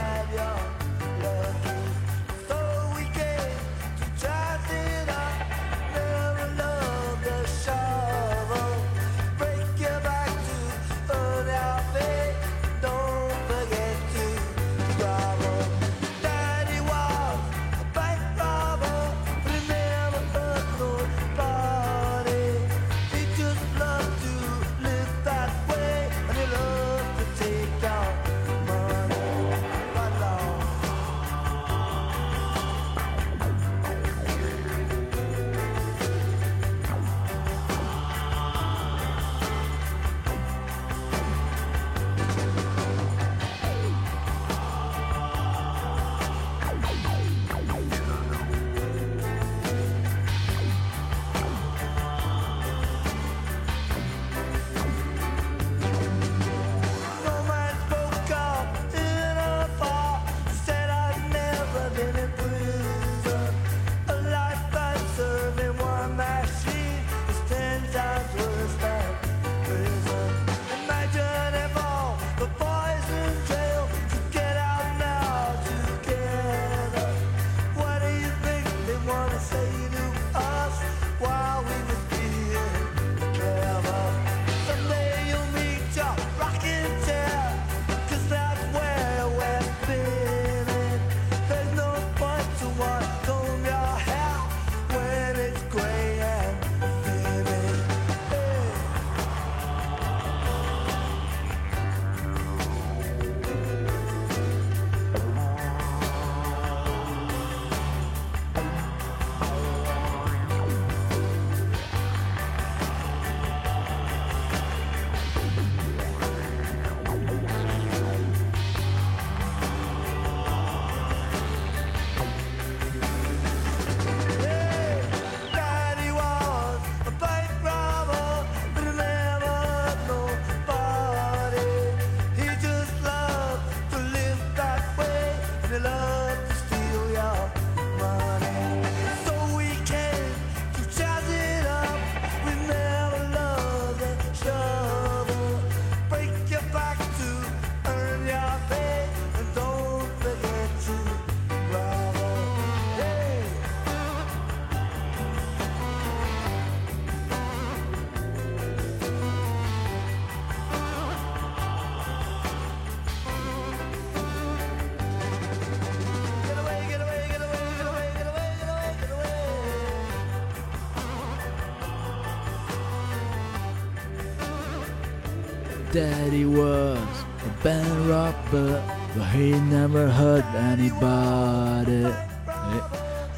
[176.01, 178.81] Daddy was a band robber,
[179.15, 182.07] but he never hurt anybody。
[182.47, 182.81] 哎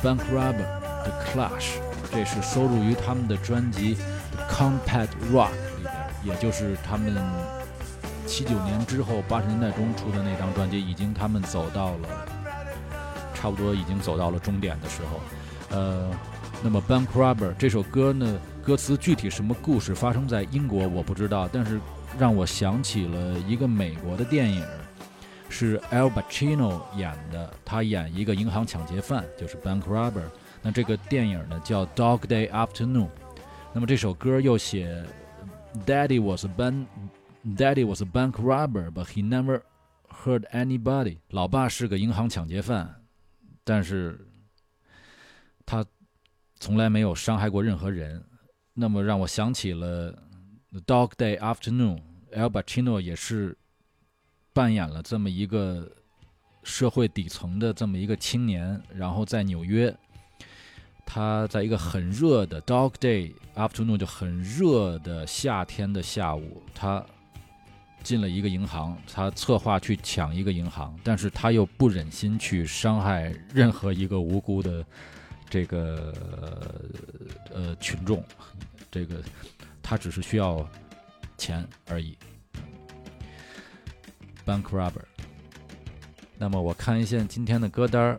[0.01, 0.65] ，Bank Robber
[1.03, 1.73] The Clash，
[2.09, 3.95] 这是收录于他们的专辑
[4.31, 5.93] 《The Compact Rock》里边，
[6.23, 7.13] 也就是他们
[8.25, 12.07] 七九年之后八十年代中出的那张专辑，已经他们走到了
[13.33, 15.19] 差不多已经走到了终点的时候。
[15.77, 16.09] 呃，
[16.63, 21.77] 那么《Bank Robber》这首歌呢，歌词具体什么故事发生在英国我不知道，但是
[22.17, 24.65] 让我想起了一个美国的电影，
[25.49, 30.29] 是 Al Pacino 演的，他演一个银行抢劫犯，就是 Bank Robber。
[30.61, 33.07] 那这个电影呢叫《Dog Day Afternoon》，
[33.73, 35.03] 那么这首歌又写
[35.85, 36.85] Daddy was a bank
[37.43, 39.61] Daddy was a bank robber, but he never
[40.07, 41.17] hurt anybody。
[41.29, 43.03] 老爸是个银行抢劫犯，
[43.65, 44.25] 但是
[45.65, 45.83] 他
[46.59, 48.23] 从来没有伤害过任何人。
[48.73, 50.13] 那么让我想起了
[50.73, 52.01] 《The Dog Day Afternoon》
[52.35, 53.55] ，Al Pacino 也是
[54.53, 55.87] 扮演了这么一个
[56.63, 59.95] 社会底层的这么一个青年，然后在纽约，
[61.05, 67.05] 他在一个很热的 Dog Day Afternoon 就很热的夏天的下午，他
[68.01, 74.83] 进了一个银行，他策划去抢一个银行，但是他又不忍心去伤害任何一个无辜的
[75.47, 76.11] 这个
[77.53, 78.25] 呃群众，
[78.89, 79.21] 这个
[79.83, 80.67] 他只是需要
[81.37, 82.17] 钱而已。
[84.45, 85.03] Bank Robber。
[86.37, 88.17] 那么我看一下今天的歌单，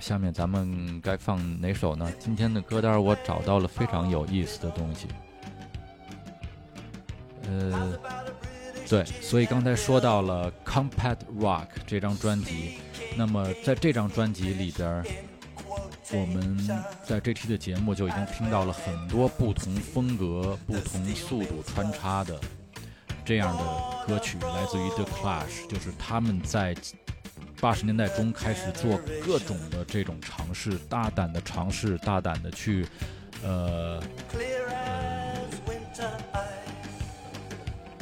[0.00, 2.10] 下面咱们该放哪首呢？
[2.18, 5.06] 今天的歌单我找到了非常有意思的东西。
[7.42, 7.98] 呃，
[8.88, 12.78] 对，所以刚才说到了《Compact Rock》这张专辑，
[13.16, 15.04] 那么在这张专辑里边，
[16.10, 16.56] 我们
[17.04, 22.38] 在这期的节目就已经听到了很多不同风格、不同速度穿插的
[23.24, 26.74] 这样的歌曲，来自于 The Clash，就是他们在
[27.60, 32.86] 八十年代中开始做各种的这种尝试，大胆的尝试，大胆的去，
[33.44, 34.02] 呃，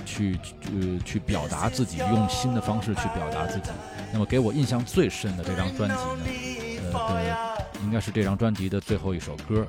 [0.05, 3.71] 去呃去表达自己，用新的方式去表达自己。
[4.13, 7.56] 那么给我印象最深的这张专辑呢，呃的
[7.87, 9.64] 应该是这张专辑的最后一首歌，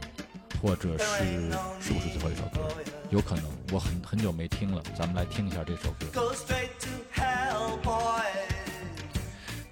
[0.59, 2.67] 或者是是不是最后一首歌？
[3.11, 6.07] 有可能，我很很久没听了，咱们来听一下这首歌。
[6.19, 8.23] Go straight to hell, boy.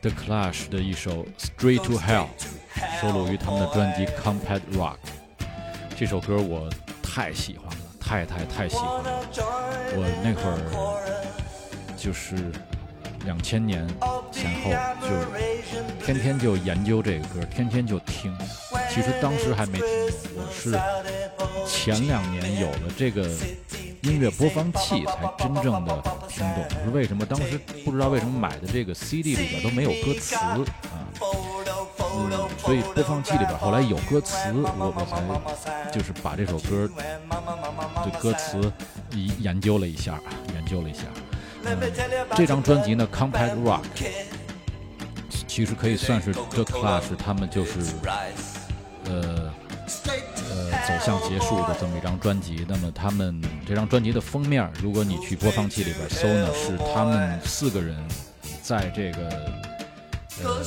[0.02, 2.28] The Clash 的一首《Straight to Hell》，
[3.02, 4.98] 收录于他们的专辑《Compact Rock》。
[5.98, 6.70] 这首歌我
[7.02, 9.28] 太喜欢了，太太太喜欢了。
[9.98, 12.36] 我那会儿就是
[13.26, 13.86] 两千年
[14.32, 14.72] 前后
[15.02, 18.36] 就天天就研究这个歌，天天就听。
[18.90, 20.80] 其实当时还没听懂，我是
[21.68, 23.28] 前两年有了这个
[24.04, 26.64] 音乐播放器才真正的听懂。
[26.86, 27.26] 是为什么？
[27.26, 30.58] 当时不知道为什么买的这个 CD 里边都没有歌词啊。
[32.18, 35.06] 嗯，所以播放器里边后来有歌词，我我
[35.56, 36.88] 才就是把这首歌
[38.06, 38.72] 的歌词
[39.12, 40.20] 一研究了一下，
[40.54, 41.02] 研究了一下。
[42.36, 43.82] 这张专辑呢，《Compact Rock》
[45.48, 47.80] 其实可以算是 The Clash 他们就是
[49.06, 49.52] 呃
[50.50, 52.66] 呃走向结束的这么一张专辑。
[52.68, 57.96] 那么他们这张专辑的封面，如果你去播放器里边搜呢，是他们四个人
[58.62, 59.30] 在这个
[60.44, 60.62] 呃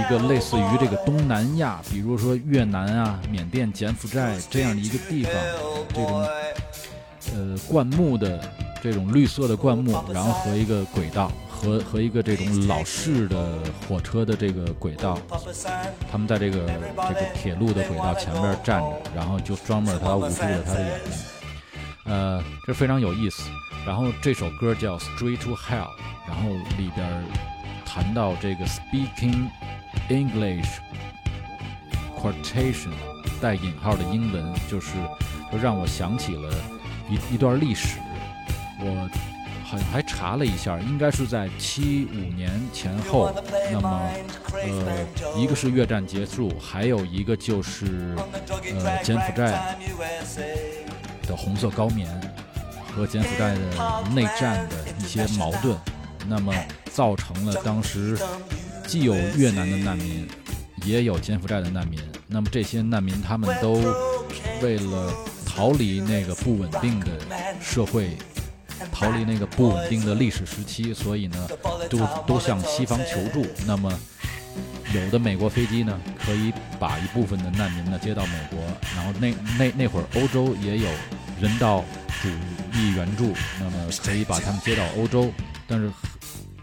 [0.00, 5.34] 一个类似于这个东南亚，比如说越南啊、缅甸、柬埔寨这样的一个地方，
[5.88, 6.26] 这种
[7.34, 8.40] 呃灌木的
[8.82, 15.16] 这种绿色的灌木，然后和一个轨道，和和一个这种老式的火车的这个轨道，
[16.10, 21.12] 他们在这个这个铁路的轨道前面站着，然后就专门他捂住了他的眼睛，
[22.06, 23.44] 呃，这非常有意思。
[23.86, 25.86] 然后这首歌叫《Straight to Hell》，
[26.26, 27.24] 然后里边
[27.86, 29.48] 谈到这个 Speaking
[30.08, 30.80] English
[32.20, 32.90] quotation
[33.40, 34.96] 带引号的英文，就是
[35.52, 36.52] 就让我想起了
[37.08, 37.98] 一一段历史。
[38.84, 39.08] 我
[39.64, 43.32] 好像还查了一下，应该是在七五年前后。
[43.70, 44.10] 那么，
[44.52, 45.06] 呃，
[45.38, 49.76] 一个是越战结束，还有一个就是呃柬埔寨
[51.26, 52.08] 的红色高棉
[52.94, 55.74] 和柬埔寨的内战的一些矛盾，
[56.28, 56.52] 那么
[56.90, 58.18] 造成了当时
[58.86, 60.28] 既有越南的难民，
[60.84, 61.98] 也有柬埔寨的难民。
[62.26, 63.74] 那么这些难民他们都
[64.60, 65.14] 为了
[65.46, 67.06] 逃离那个不稳定的
[67.60, 68.10] 社会。
[68.90, 71.48] 逃离那个不稳定的历史时期，所以呢，
[71.88, 73.46] 都都向西方求助。
[73.66, 73.92] 那么，
[74.94, 78.58] 有的美国飞机呢，可以把一部分的难民呢接到美国，
[78.94, 80.88] 然后那那那会儿欧洲也有
[81.40, 81.84] 人道
[82.20, 82.28] 主
[82.74, 85.30] 义援助，那么可以把他们接到欧洲。
[85.66, 85.90] 但是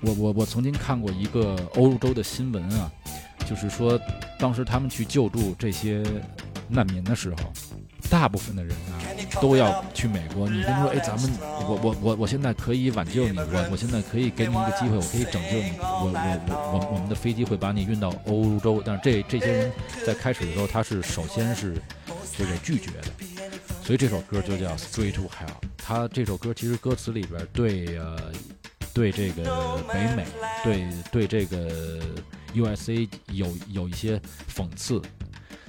[0.02, 2.92] 我我我曾经看过一个欧洲的新闻啊，
[3.48, 4.00] 就是说
[4.38, 6.04] 当时他们去救助这些
[6.68, 7.38] 难民的时候，
[8.10, 9.00] 大部分的人啊
[9.42, 10.50] 都要去美国。
[10.50, 18.82] 你跟他说，哎，咱们我我我我现在可以挽救你，我我现在可以给你一个机会，我可以拯救你，我我我我我们的飞机会把你运到欧洲。
[18.86, 19.72] 但是这这些人
[20.06, 21.76] 在开始的时候，他是首先是
[22.38, 23.08] 这个拒绝的，
[23.84, 25.48] 所以这首歌就叫《Straight to Hell》。
[25.78, 28.18] 他这首歌其实歌词里边对呃
[28.94, 30.26] 对这个北美，
[30.64, 32.00] 对对这个
[32.56, 34.20] USA 有有一些
[34.54, 35.02] 讽刺，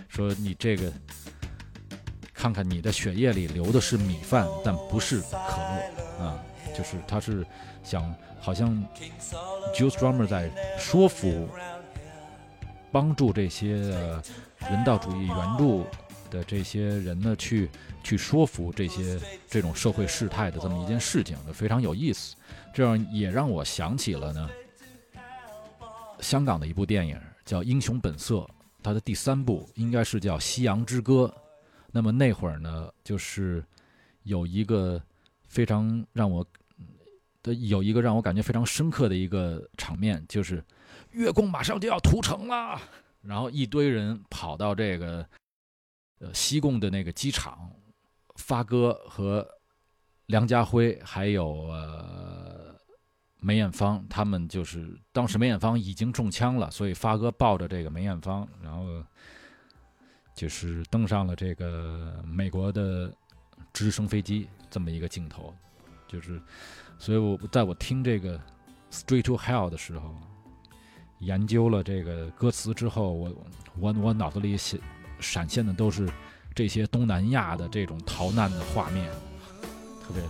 [0.09, 0.93] 说你这个
[2.41, 6.43] 看看你的血液里流的是米饭，但不是可乐啊，
[6.75, 7.47] 就是他是
[7.85, 8.83] 想好像
[9.75, 11.47] Juice Drummer 在说服
[12.91, 15.85] 帮助这些人道主义援助
[16.31, 17.69] 的这些人呢，去
[18.03, 22.35] 去说服这些这种社会事态的这么一件事情，非常有意思。
[22.73, 24.49] 这样也让我想起了呢，
[26.21, 28.37] 香港的一部电影叫《英雄本色》，
[28.83, 31.31] 它的第三部应该是叫《夕阳之歌》。
[31.93, 33.65] 那么那会儿呢，就是
[34.23, 35.03] 有一个
[35.49, 36.47] 非常让我
[37.43, 40.63] 的有一个让我感觉非常深刻的一个场面，就是
[41.11, 42.81] 月宫马上就要屠城了，
[43.23, 45.27] 然后一堆人跑到这个
[46.21, 47.71] 呃西贡的那个机场，
[48.37, 49.47] 发哥和
[50.27, 52.79] 梁家辉还有呃
[53.41, 59.03] 梅艳芳，他们就是当时梅艳芳已经中枪了，所以发哥抱着这个梅艳芳，然后
[60.41, 63.13] 就是登上了这个美国的
[63.75, 65.55] 直升飞机这么一个镜头，
[66.09, 66.41] 就是，
[66.99, 68.39] 所以我在我听这个
[68.91, 70.17] 《Straight to Hell》的时候，
[71.19, 73.37] 研究了这个歌词之后，我
[73.79, 74.81] 我我脑子里显
[75.19, 76.09] 闪现的都是
[76.55, 79.13] 这些东南亚的这种逃难的画面，
[80.03, 80.23] 特别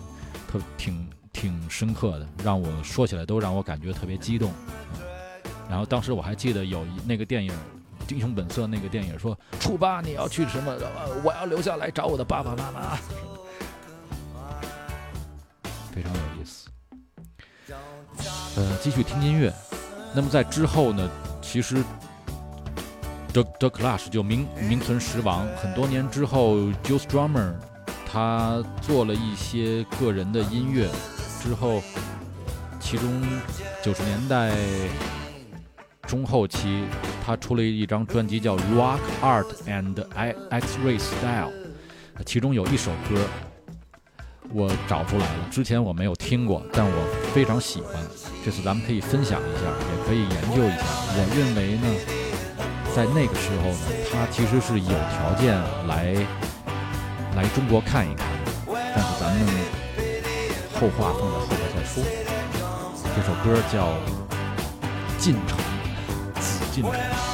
[0.48, 4.52] 特挺挺深刻的，让我说起来都让我感觉特别激动。
[5.68, 7.52] 然后当时我还记得有一那个电影
[8.14, 10.72] 《英雄本色》那个电影说，初八你要去什么？
[11.24, 12.98] 我要留下来找我的爸爸妈妈。
[15.92, 16.68] 非常有意思。
[18.56, 19.52] 呃，继续听音乐。
[20.14, 21.08] 那么在之后呢，
[21.40, 21.84] 其实
[23.32, 25.46] The The Clash 就名名存实亡。
[25.56, 27.54] 很多年之后，Juice Drummer
[28.10, 30.88] 他做了一些个人的音乐
[31.40, 31.80] 之后，
[32.80, 33.22] 其中
[33.82, 34.52] 九十年代
[36.10, 36.82] 中后期，
[37.24, 39.94] 他出了一张专辑叫《Rock Art and
[40.50, 41.52] X-Ray Style》，
[42.26, 43.20] 其中有一首歌
[44.52, 47.94] 我找出来了，之前我没有听过，但我非常喜欢。
[48.44, 50.84] 这次咱们可以分享一下，也可以研究一下。
[51.14, 51.86] 我认为呢，
[52.92, 53.78] 在那个时候呢，
[54.10, 55.54] 他其实是有条件
[55.86, 56.12] 来
[57.36, 58.26] 来中国看一看，
[58.66, 59.46] 但是咱们
[60.74, 62.02] 后话放在后边再说。
[63.14, 63.92] 这首歌叫
[65.16, 65.56] 《进城》，
[66.82, 67.29] 紫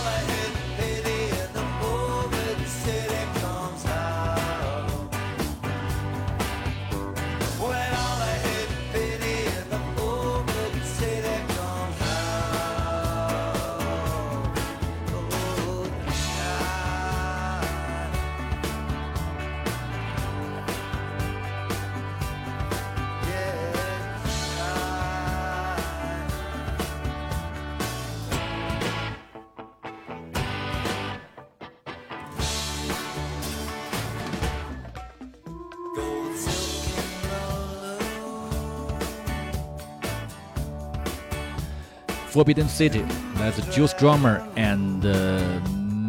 [42.37, 43.01] Forbidden City
[43.41, 45.01] 来自 Juice Drummer and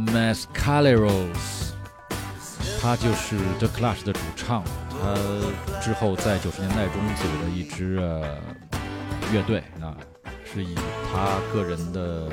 [0.07, 1.71] Mascaleros，
[2.81, 4.61] 他就是 The Clash 的主唱。
[4.89, 5.15] 他
[5.79, 7.95] 之后在九十年代中组了一支
[9.31, 9.95] 乐队啊，
[10.43, 10.75] 是以
[11.09, 12.27] 他个人的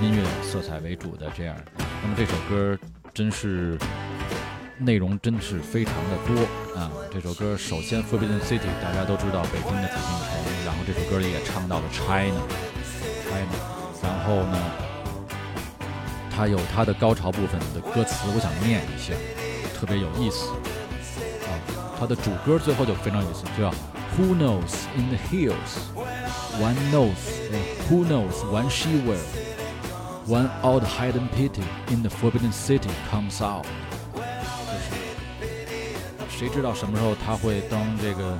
[0.00, 1.54] 音乐色彩为主的这样。
[2.02, 2.76] 那么这首歌
[3.14, 3.78] 真是
[4.78, 6.42] 内容真是非常的多
[6.76, 6.90] 啊！
[7.12, 12.40] 这首歌首先 Forbidden City 大家都知道北京的紫禁城，然后这首歌里也唱到了 China。
[14.02, 14.58] 然后呢，
[16.34, 19.14] 它有它的高潮部分的歌词，我想念一下，
[19.78, 20.48] 特别有意思
[21.46, 21.50] 啊。
[21.98, 23.70] 它的主歌最后就非常有意思，叫
[24.18, 25.78] Who knows in the hills,
[26.60, 27.16] one knows,
[27.88, 29.16] who knows when she will,
[30.26, 33.64] when all the hidden pity in the forbidden city comes out。
[34.14, 34.20] 就
[36.28, 38.36] 是谁知道什么时候他会当这个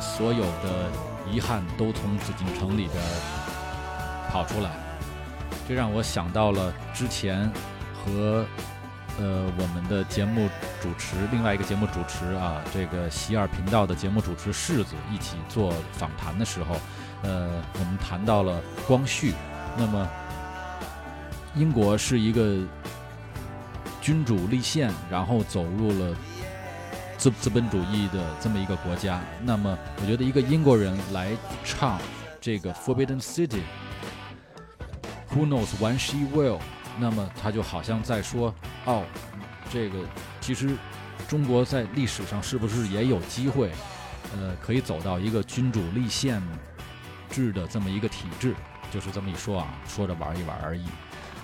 [0.00, 0.90] 所有的
[1.30, 3.02] 遗憾都从紫禁城里边
[4.32, 4.70] 跑出来，
[5.68, 7.52] 这让我想到了之前
[7.94, 8.46] 和
[9.20, 10.48] 呃，我们的节目
[10.80, 16.76] 主持，另外一个节目主持啊，这个喜尔频道的节目主持世子一起做访谈的时候，
[17.22, 19.34] 呃，我们谈到了光绪。
[19.76, 20.08] 那么，
[21.54, 22.56] 英国是一个
[24.00, 26.16] 君主立宪，然后走入了
[27.18, 29.20] 资资本主义的这么一个国家。
[29.42, 31.32] 那么，我觉得一个英国人来
[31.62, 32.00] 唱
[32.40, 33.48] 这个《Forbidden City》
[35.34, 36.58] ，Who knows when she will？
[36.98, 38.54] 那么他就好像在说，
[38.84, 39.04] 哦，
[39.72, 39.98] 这个
[40.40, 40.76] 其实
[41.28, 43.70] 中国在历史上是不是也有机会，
[44.36, 46.42] 呃，可以走到一个君主立宪
[47.30, 48.54] 制的这么一个体制？
[48.90, 50.84] 就是这么一说啊，说着玩一玩而已。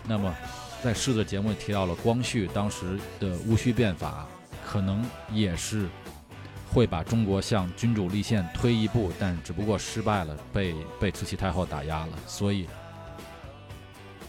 [0.07, 0.35] 那么，
[0.83, 4.27] 在狮子节目提到了光绪当时的戊戌变法，
[4.67, 5.03] 可能
[5.33, 5.89] 也是
[6.71, 12.13] 会把中国向君主立宪推一步，但只不过失败了，被被慈禧太后打压了。
[12.27, 12.69] 所以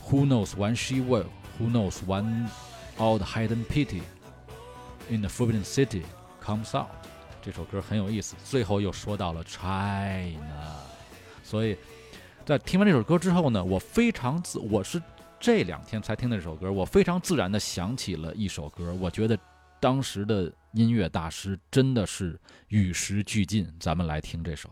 [0.09, 1.27] ，Who knows when she will?
[1.59, 2.49] Who knows when
[2.97, 4.01] all the hidden pity
[5.09, 6.03] in the forbidden city
[6.43, 6.87] comes out?
[7.41, 10.75] 这首歌很有意思，最后又说到了 China，
[11.43, 11.77] 所以。
[12.45, 14.99] 在听完这首歌之后呢，我非常自我是
[15.39, 19.37] 这两天才听的这首歌，我非常自然的想起了一首歌，我觉得
[19.79, 23.71] 当时的音乐大师真的是与时俱进。
[23.79, 24.67] 咱们来听这首。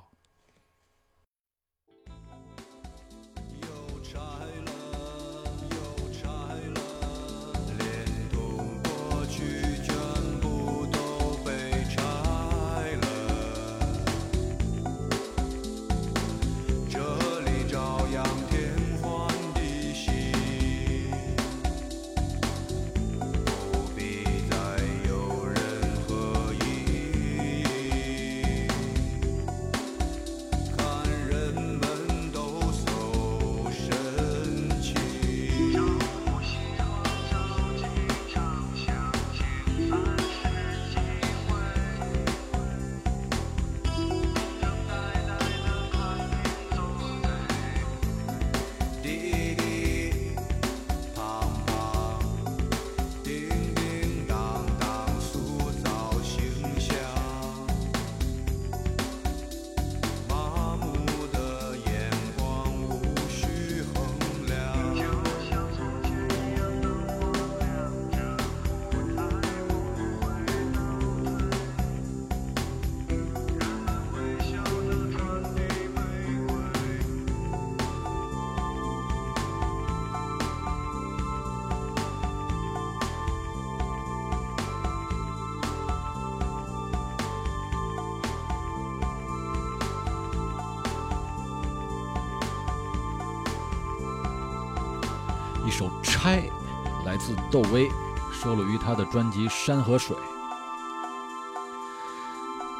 [97.57, 97.89] 窦唯，
[98.31, 100.15] 收录于他的专辑《山河水》。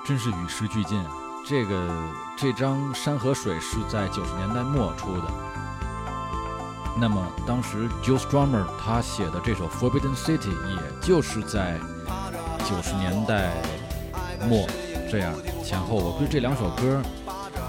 [0.06, 1.04] 真是与时俱进！
[1.44, 1.90] 这个
[2.38, 5.24] 这张《山河水》是在九十年代末出的。
[6.96, 10.38] 那么当时 Joe Strummer 他写的这首《Forbidden City》，
[10.76, 11.80] 也就是在
[12.60, 13.54] 九十年代
[14.48, 14.68] 末
[15.10, 15.34] 这样
[15.66, 15.96] 前后。
[15.96, 17.02] 我估计这两首歌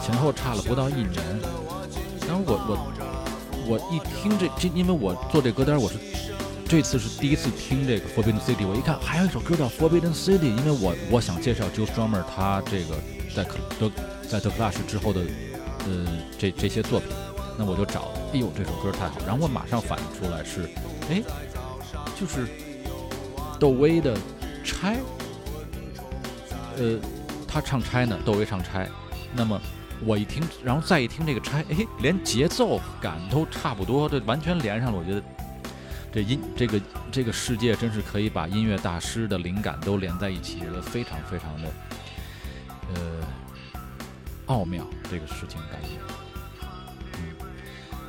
[0.03, 1.41] 前后差了不到一年。
[2.29, 2.77] 然后我我
[3.67, 5.97] 我一听这这，因为我做这歌单，我是
[6.69, 12.95] 这次是第一次听这个 Forbidden City，我一看还有一首歌叫 Forbidden City，因为我我想介绍 Joe Strummer 他这个
[13.35, 13.91] 在克德
[14.29, 15.23] 在德克拉什之后的
[15.87, 16.07] 呃
[16.39, 17.09] 这这些作品，
[17.57, 20.69] 那我就找，哎呦这首歌太好，然后我马上反应出来是，
[21.09, 21.23] 哎，
[22.21, 22.47] 就是
[23.59, 24.15] 窦唯的
[24.63, 24.97] 《拆》，
[26.77, 27.01] 呃，
[27.47, 28.87] 他唱拆呢，窦唯唱拆，
[29.35, 29.59] 那么。
[30.07, 34.97] 我一听，然后再一听这个拆，哎，连节奏感都差不多，这完全连上了。
[34.97, 35.21] 我觉得
[36.19, 36.81] 这音这个
[37.13, 41.69] 这个世界真是可以把音乐大师的灵感都连在一起，觉得非常非常的
[42.93, 43.01] 呃
[44.47, 44.85] 奥妙。
[45.09, 45.91] 这个事情感觉，
[47.19, 47.37] 嗯，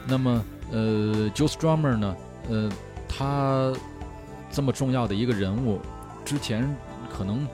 [0.08, 2.16] 那么呃，Joe Strummer 呢，
[2.50, 2.72] 呃，
[3.08, 3.72] 他
[4.50, 5.80] 这么重要的一个人物，
[6.26, 6.68] 之前
[7.16, 7.48] 可能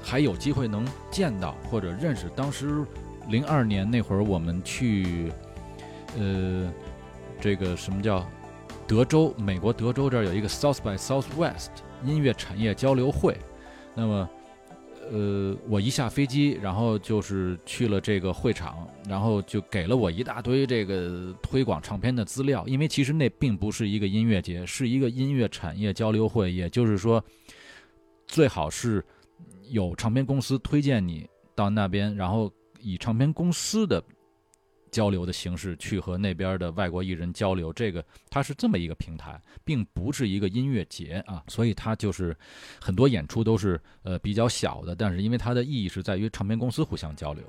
[0.00, 2.84] 还有机会能见到或者认识，当时。
[3.28, 5.30] 零二年那会儿，我们去，
[6.16, 6.72] 呃，
[7.38, 8.26] 这个什么叫
[8.88, 9.34] 德州？
[9.36, 11.68] 美国德州这儿有一个 South by Southwest
[12.02, 13.36] 音乐产业交流会。
[13.94, 14.30] 那么，
[15.12, 22.64] 呃，我一下飞机，然后就是去了这个会场，然后就给了我一大堆这个推广唱片的资料。
[22.66, 26.50] 因为其实那并不是一个音乐节，是一个音乐产业交流会。
[26.50, 27.22] 也就是说，
[28.26, 29.04] 最好是
[29.68, 32.50] 有唱片公司推荐你到那边，然后。
[32.80, 34.00] 以唱片公司的
[34.90, 42.36] 交流的形式去和那边的外国艺人交流，这个它是这么一个平台，并不是一个音乐节啊，所以它就是
[42.80, 47.42] 很多演出都是呃比较小的，但是因为它的意义是在于唱片公司互相交流，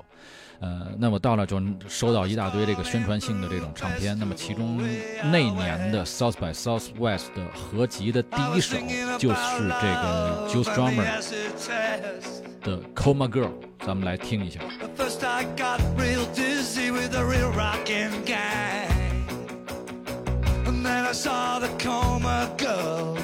[0.60, 4.78] 呃，那么到了就收到一大堆这个宣传性的这种唱片，那么其中
[5.32, 8.78] 那年的 South by Southwest 的合集的第一首
[9.18, 11.06] 就是这个 Juice Drummer
[12.61, 14.60] 的 Coma Girl，咱们来听一下。
[16.80, 19.27] With the real rockin' gang.
[20.65, 23.18] And then I saw the coma girl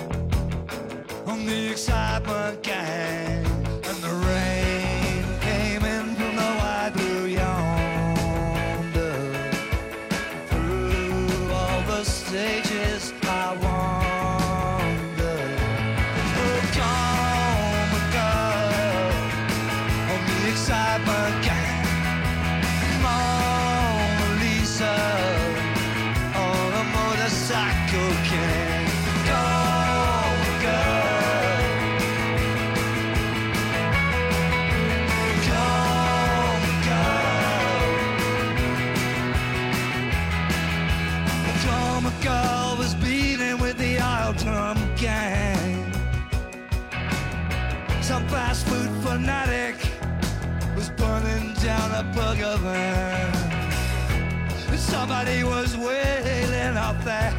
[1.26, 3.25] on the excitement gang.
[57.06, 57.35] There.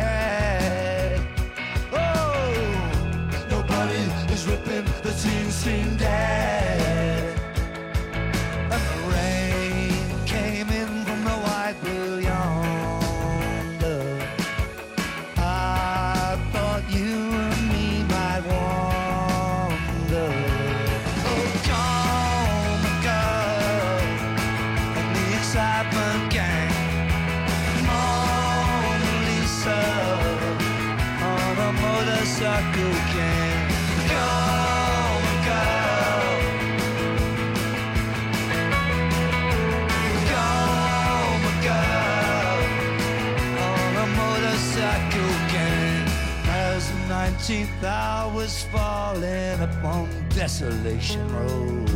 [50.46, 51.90] Desolation Road.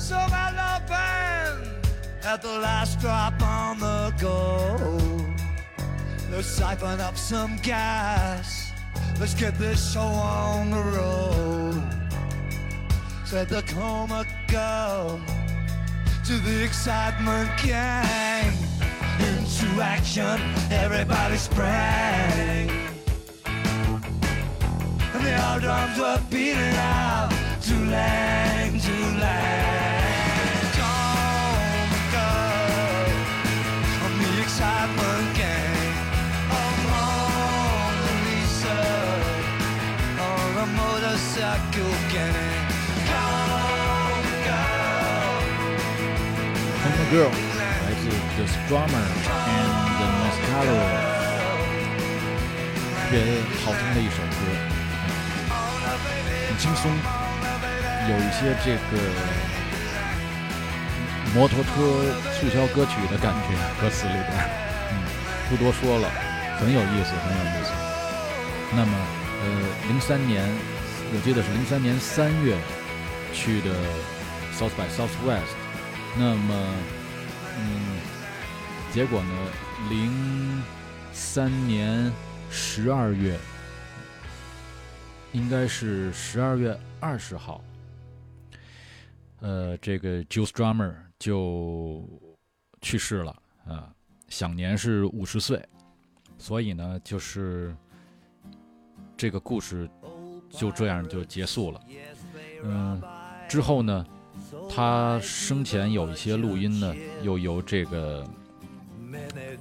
[0.00, 1.64] So my love band
[2.24, 4.76] at the last drop on the go.
[6.28, 8.72] Let's siphon up some gas.
[9.20, 11.80] Let's get this show on the road.
[13.24, 15.20] Said the coma girl
[16.26, 18.52] to the excitement gang.
[19.20, 20.40] Into action,
[20.72, 22.79] everybody sprang.
[25.19, 27.31] And the old drums were beating out,
[27.61, 29.23] Tulang, Tulang.
[30.75, 33.07] Come, girl,
[34.03, 35.93] on the excitement gang.
[36.51, 38.79] Oh, Mona Lisa,
[40.19, 42.63] on a motorcycle gang.
[43.09, 44.75] Come, girl.
[46.83, 47.31] Coma Girl
[47.85, 48.03] 来自
[48.35, 50.77] The Strummer and the Mascaro，
[52.95, 53.13] 特别
[53.63, 54.58] 好听的一首歌，很
[56.60, 59.02] 轻松，有一些这个
[61.34, 61.70] 摩托车
[62.34, 64.28] 促销歌曲的感觉，歌词里边，
[64.92, 65.00] 嗯，
[65.48, 66.10] 不多说了，
[66.58, 67.72] 很有意思，很有意思。
[68.76, 68.92] 那么，
[69.42, 69.46] 呃，
[69.88, 70.46] 零三年，
[71.14, 72.54] 我记得是零三年三月
[73.32, 73.70] 去的
[74.54, 75.56] South by Southwest，
[76.18, 76.74] 那么，
[77.56, 78.00] 嗯，
[78.92, 79.32] 结果呢，
[79.88, 80.62] 零
[81.14, 82.12] 三年
[82.50, 83.38] 十二月，
[85.32, 87.62] 应该是十二月二十号，
[89.40, 92.04] 呃，这个 Juice Drummer 就
[92.80, 93.92] 去世了啊，
[94.28, 95.64] 享年是五十岁，
[96.36, 97.74] 所以呢，就是
[99.16, 99.88] 这个故事
[100.48, 101.80] 就这样就结束了。
[102.64, 103.00] 嗯，
[103.48, 104.04] 之后呢，
[104.68, 108.28] 他生前有一些录音呢，又由这个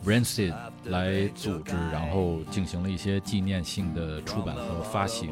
[0.06, 0.54] Rancid
[0.86, 5.30] 来组织，然后进行了一些纪念性的出版和发行。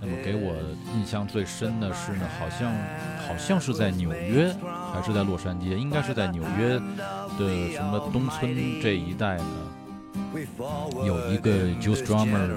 [0.00, 0.56] 那么给我
[0.96, 2.72] 印象最深的是呢，好像
[3.28, 4.54] 好像是在纽约
[4.92, 6.78] 还是在洛杉矶，应该是在纽约
[7.38, 9.44] 的什么东村这一带呢，
[11.04, 12.48] 有一个 Juice Drummer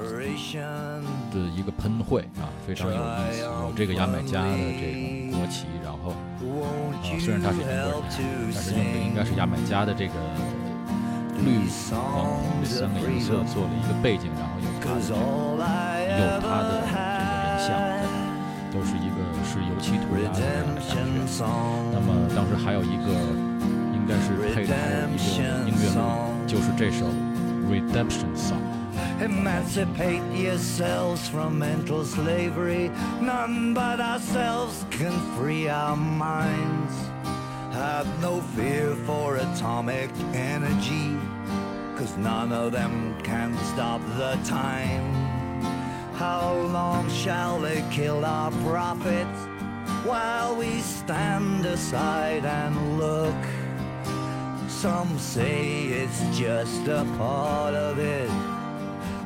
[1.32, 6.12] 的一个喷绘啊，非常有意思，有这个牙买加的这种国旗，然后
[6.64, 8.02] 啊，虽然他是英国人，
[8.56, 10.14] 但是用的应该是牙买加的这个
[11.44, 15.02] 绿、黄、红这三个颜色做了一个背景，然后有他的
[16.10, 16.98] 有他的这个
[17.44, 17.70] 人像，
[18.72, 21.44] 都是一个是油漆涂鸦的那样的感觉。
[21.92, 23.10] 那么当时还有一个
[23.94, 25.18] 应该是配的还有一个
[25.68, 26.00] 音乐录，
[26.48, 27.06] 就是这首
[27.70, 28.62] Redemption Song。
[29.22, 32.90] Emancipate yourselves from mental slavery.
[33.22, 37.09] None but ourselves can free our minds.
[37.80, 41.18] Have no fear for atomic energy,
[41.96, 45.14] cause none of them can stop the time.
[46.16, 49.40] How long shall they kill our prophets
[50.04, 53.42] while we stand aside and look?
[54.68, 58.30] Some say it's just a part of it.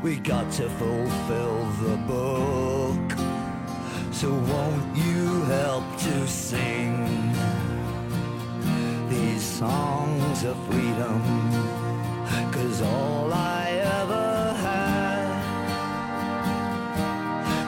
[0.04, 3.18] We got to fulfill the book.
[4.12, 5.33] So won't you
[10.70, 11.22] freedom?
[12.52, 13.70] Cause all I
[14.00, 15.28] ever had,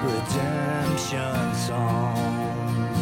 [0.04, 2.98] redemption songs,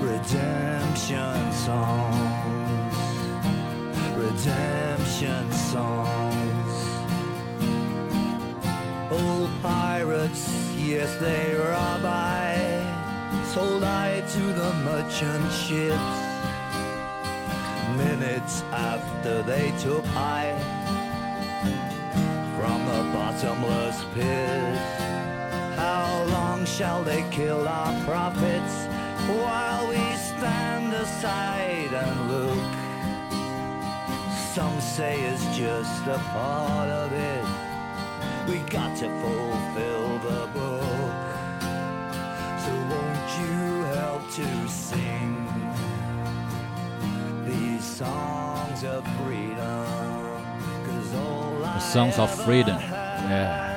[0.00, 2.96] redemption songs,
[4.16, 6.74] redemption songs.
[9.10, 10.44] Old pirates,
[10.78, 12.56] yes, they rob I,
[13.52, 16.13] sold I to the merchant ships.
[19.24, 20.52] After they took I
[22.58, 24.76] from the bottomless pit.
[25.76, 28.74] How long shall they kill our prophets
[29.26, 32.74] while we stand aside and look?
[34.54, 37.44] Some say it's just a part of it.
[38.46, 41.14] We got to fulfill the book.
[42.62, 45.48] So won't you help to sing
[47.46, 48.43] these songs
[51.72, 52.78] The songs of freedom,
[53.30, 53.72] yeah.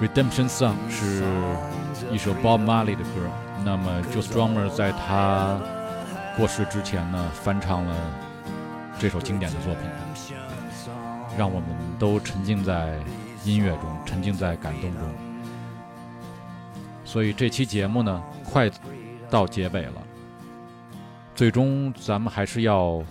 [0.00, 1.22] Redemption song 是
[2.10, 3.28] 一首 Bob Marley 的歌，
[3.66, 5.60] 那么就专门在他
[6.38, 7.94] 过世之前呢，翻唱了
[8.98, 9.82] 这首经典的作品，
[11.36, 12.94] 让我们都沉浸在
[13.44, 15.02] 音乐中，沉浸在感动中。
[17.04, 18.70] 所以这期节目呢，快
[19.28, 20.02] 到结尾了，
[21.34, 23.02] 最终咱们还是要。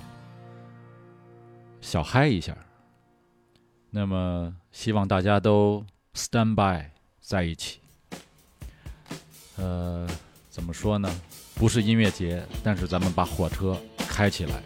[1.86, 2.58] 小嗨一下。
[3.92, 5.86] 那么希望大家都
[6.16, 6.90] stand by
[7.22, 7.80] 在一起。
[9.58, 10.10] 呃，
[10.50, 11.08] 怎么说呢？
[11.54, 14.64] 不是音乐节，但是咱们把火车开起来。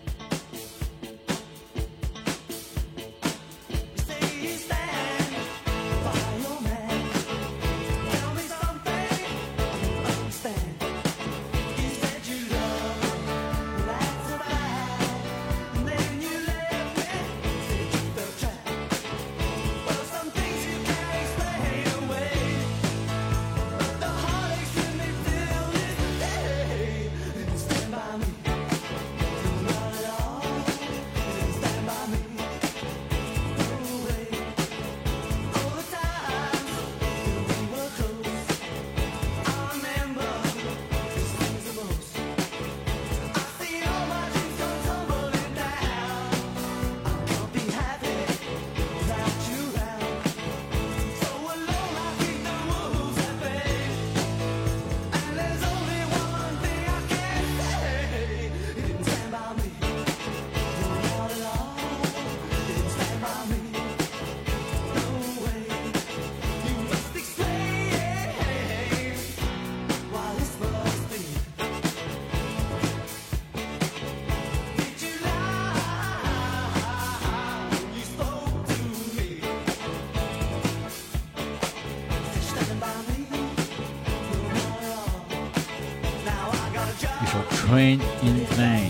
[87.70, 88.90] Train in Vain，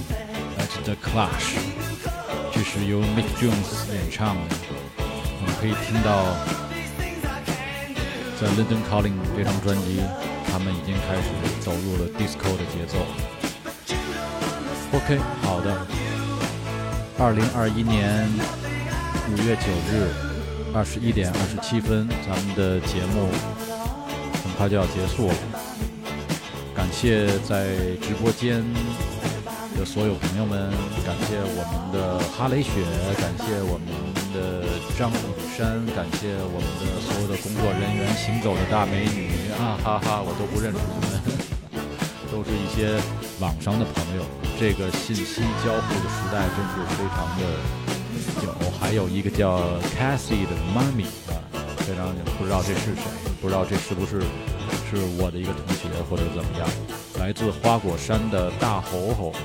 [0.57, 1.59] 来自 The Clash，
[2.53, 4.55] 这是由 Mick Jones 演唱的。
[4.97, 6.23] 我们可以听到，
[8.39, 9.99] 在 London Calling 这张专辑，
[10.49, 11.27] 他们已经开始
[11.59, 12.99] 走入了 disco 的节奏。
[14.93, 15.85] OK，好的。
[17.17, 18.25] 二零二一年
[19.29, 20.07] 五月九日
[20.73, 23.27] 二十一点二十七分，咱们的节目
[24.41, 25.35] 很快就要结束了。
[26.99, 27.69] 谢在
[28.03, 28.61] 直播间
[29.79, 30.69] 的所有朋友们，
[31.07, 32.83] 感谢我们的哈雷雪，
[33.15, 33.87] 感谢我们
[34.35, 34.67] 的
[34.99, 35.15] 张雨
[35.55, 41.23] 山，感谢我们的所有的工作人员，行走的大美女啊哈哈，我都不认识你们，
[42.27, 42.99] 都是一些
[43.39, 44.25] 网上的朋友。
[44.59, 47.47] 这个信息交互的时代真是非常的
[48.43, 51.39] 有，还有一个叫 Cassie 的妈咪啊，
[51.87, 53.07] 非常不知道这是谁，
[53.39, 54.19] 不知道这是不是
[54.89, 56.67] 是我的一个同学或者怎么样。
[57.19, 59.37] 来自花果山的大猴猴啊，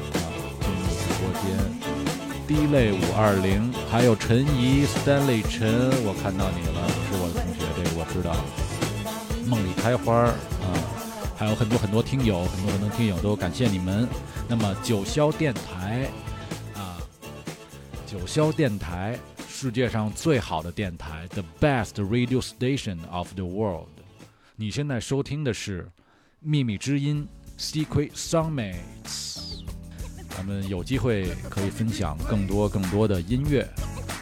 [0.61, 1.45] 进入直播间。
[2.47, 8.37] 滴泪五二零，还有陈怡、Stanley 陈，我看到你了，是我的同学，这个我知道。
[9.47, 10.35] 梦里开花啊、
[11.37, 14.09] 还有很多很多听友，很多很多听友都感谢你们。
[14.47, 16.07] 那么九霄电台
[16.75, 16.97] 啊，
[18.07, 19.19] 九霄电台，
[19.49, 23.89] 世界上最好的电台，the best radio station of the world。
[24.57, 25.91] 你现在收听的是
[26.39, 27.27] 秘密之音
[27.59, 29.65] Secret Summits。
[30.29, 33.69] 咱们有机会可以分享更多更多的音乐。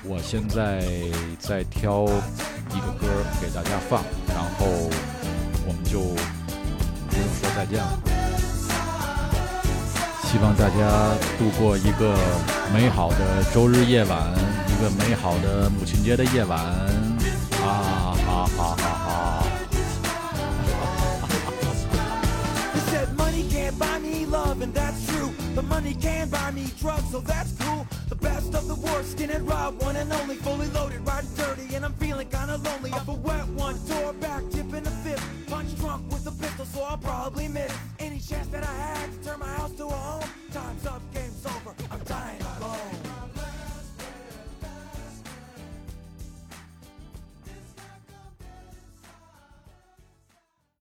[0.03, 0.81] 我现在
[1.39, 3.07] 在挑一个歌
[3.43, 4.89] 给大家放，然后
[5.67, 8.01] 我们就不用说再见了。
[10.25, 12.17] 希望大家度过一个
[12.73, 14.33] 美好的周日夜晚，
[14.67, 16.59] 一个美好的母亲节的夜晚。
[16.59, 19.02] 啊哈哈哈
[23.73, 25.33] can't buy me love, and that's true.
[25.55, 27.87] The money can buy me drugs, so that's cool.
[28.09, 30.37] The best of the worst, skin and raw, one and only.
[30.37, 32.93] Fully loaded, riding dirty, and I'm feeling kinda lonely.
[32.93, 35.25] Up a wet one, door back, tipping a fifth.
[35.47, 37.73] Punch drunk with a pistol, so I'll probably miss.
[37.99, 40.42] Any chance that I had to turn my house to a home?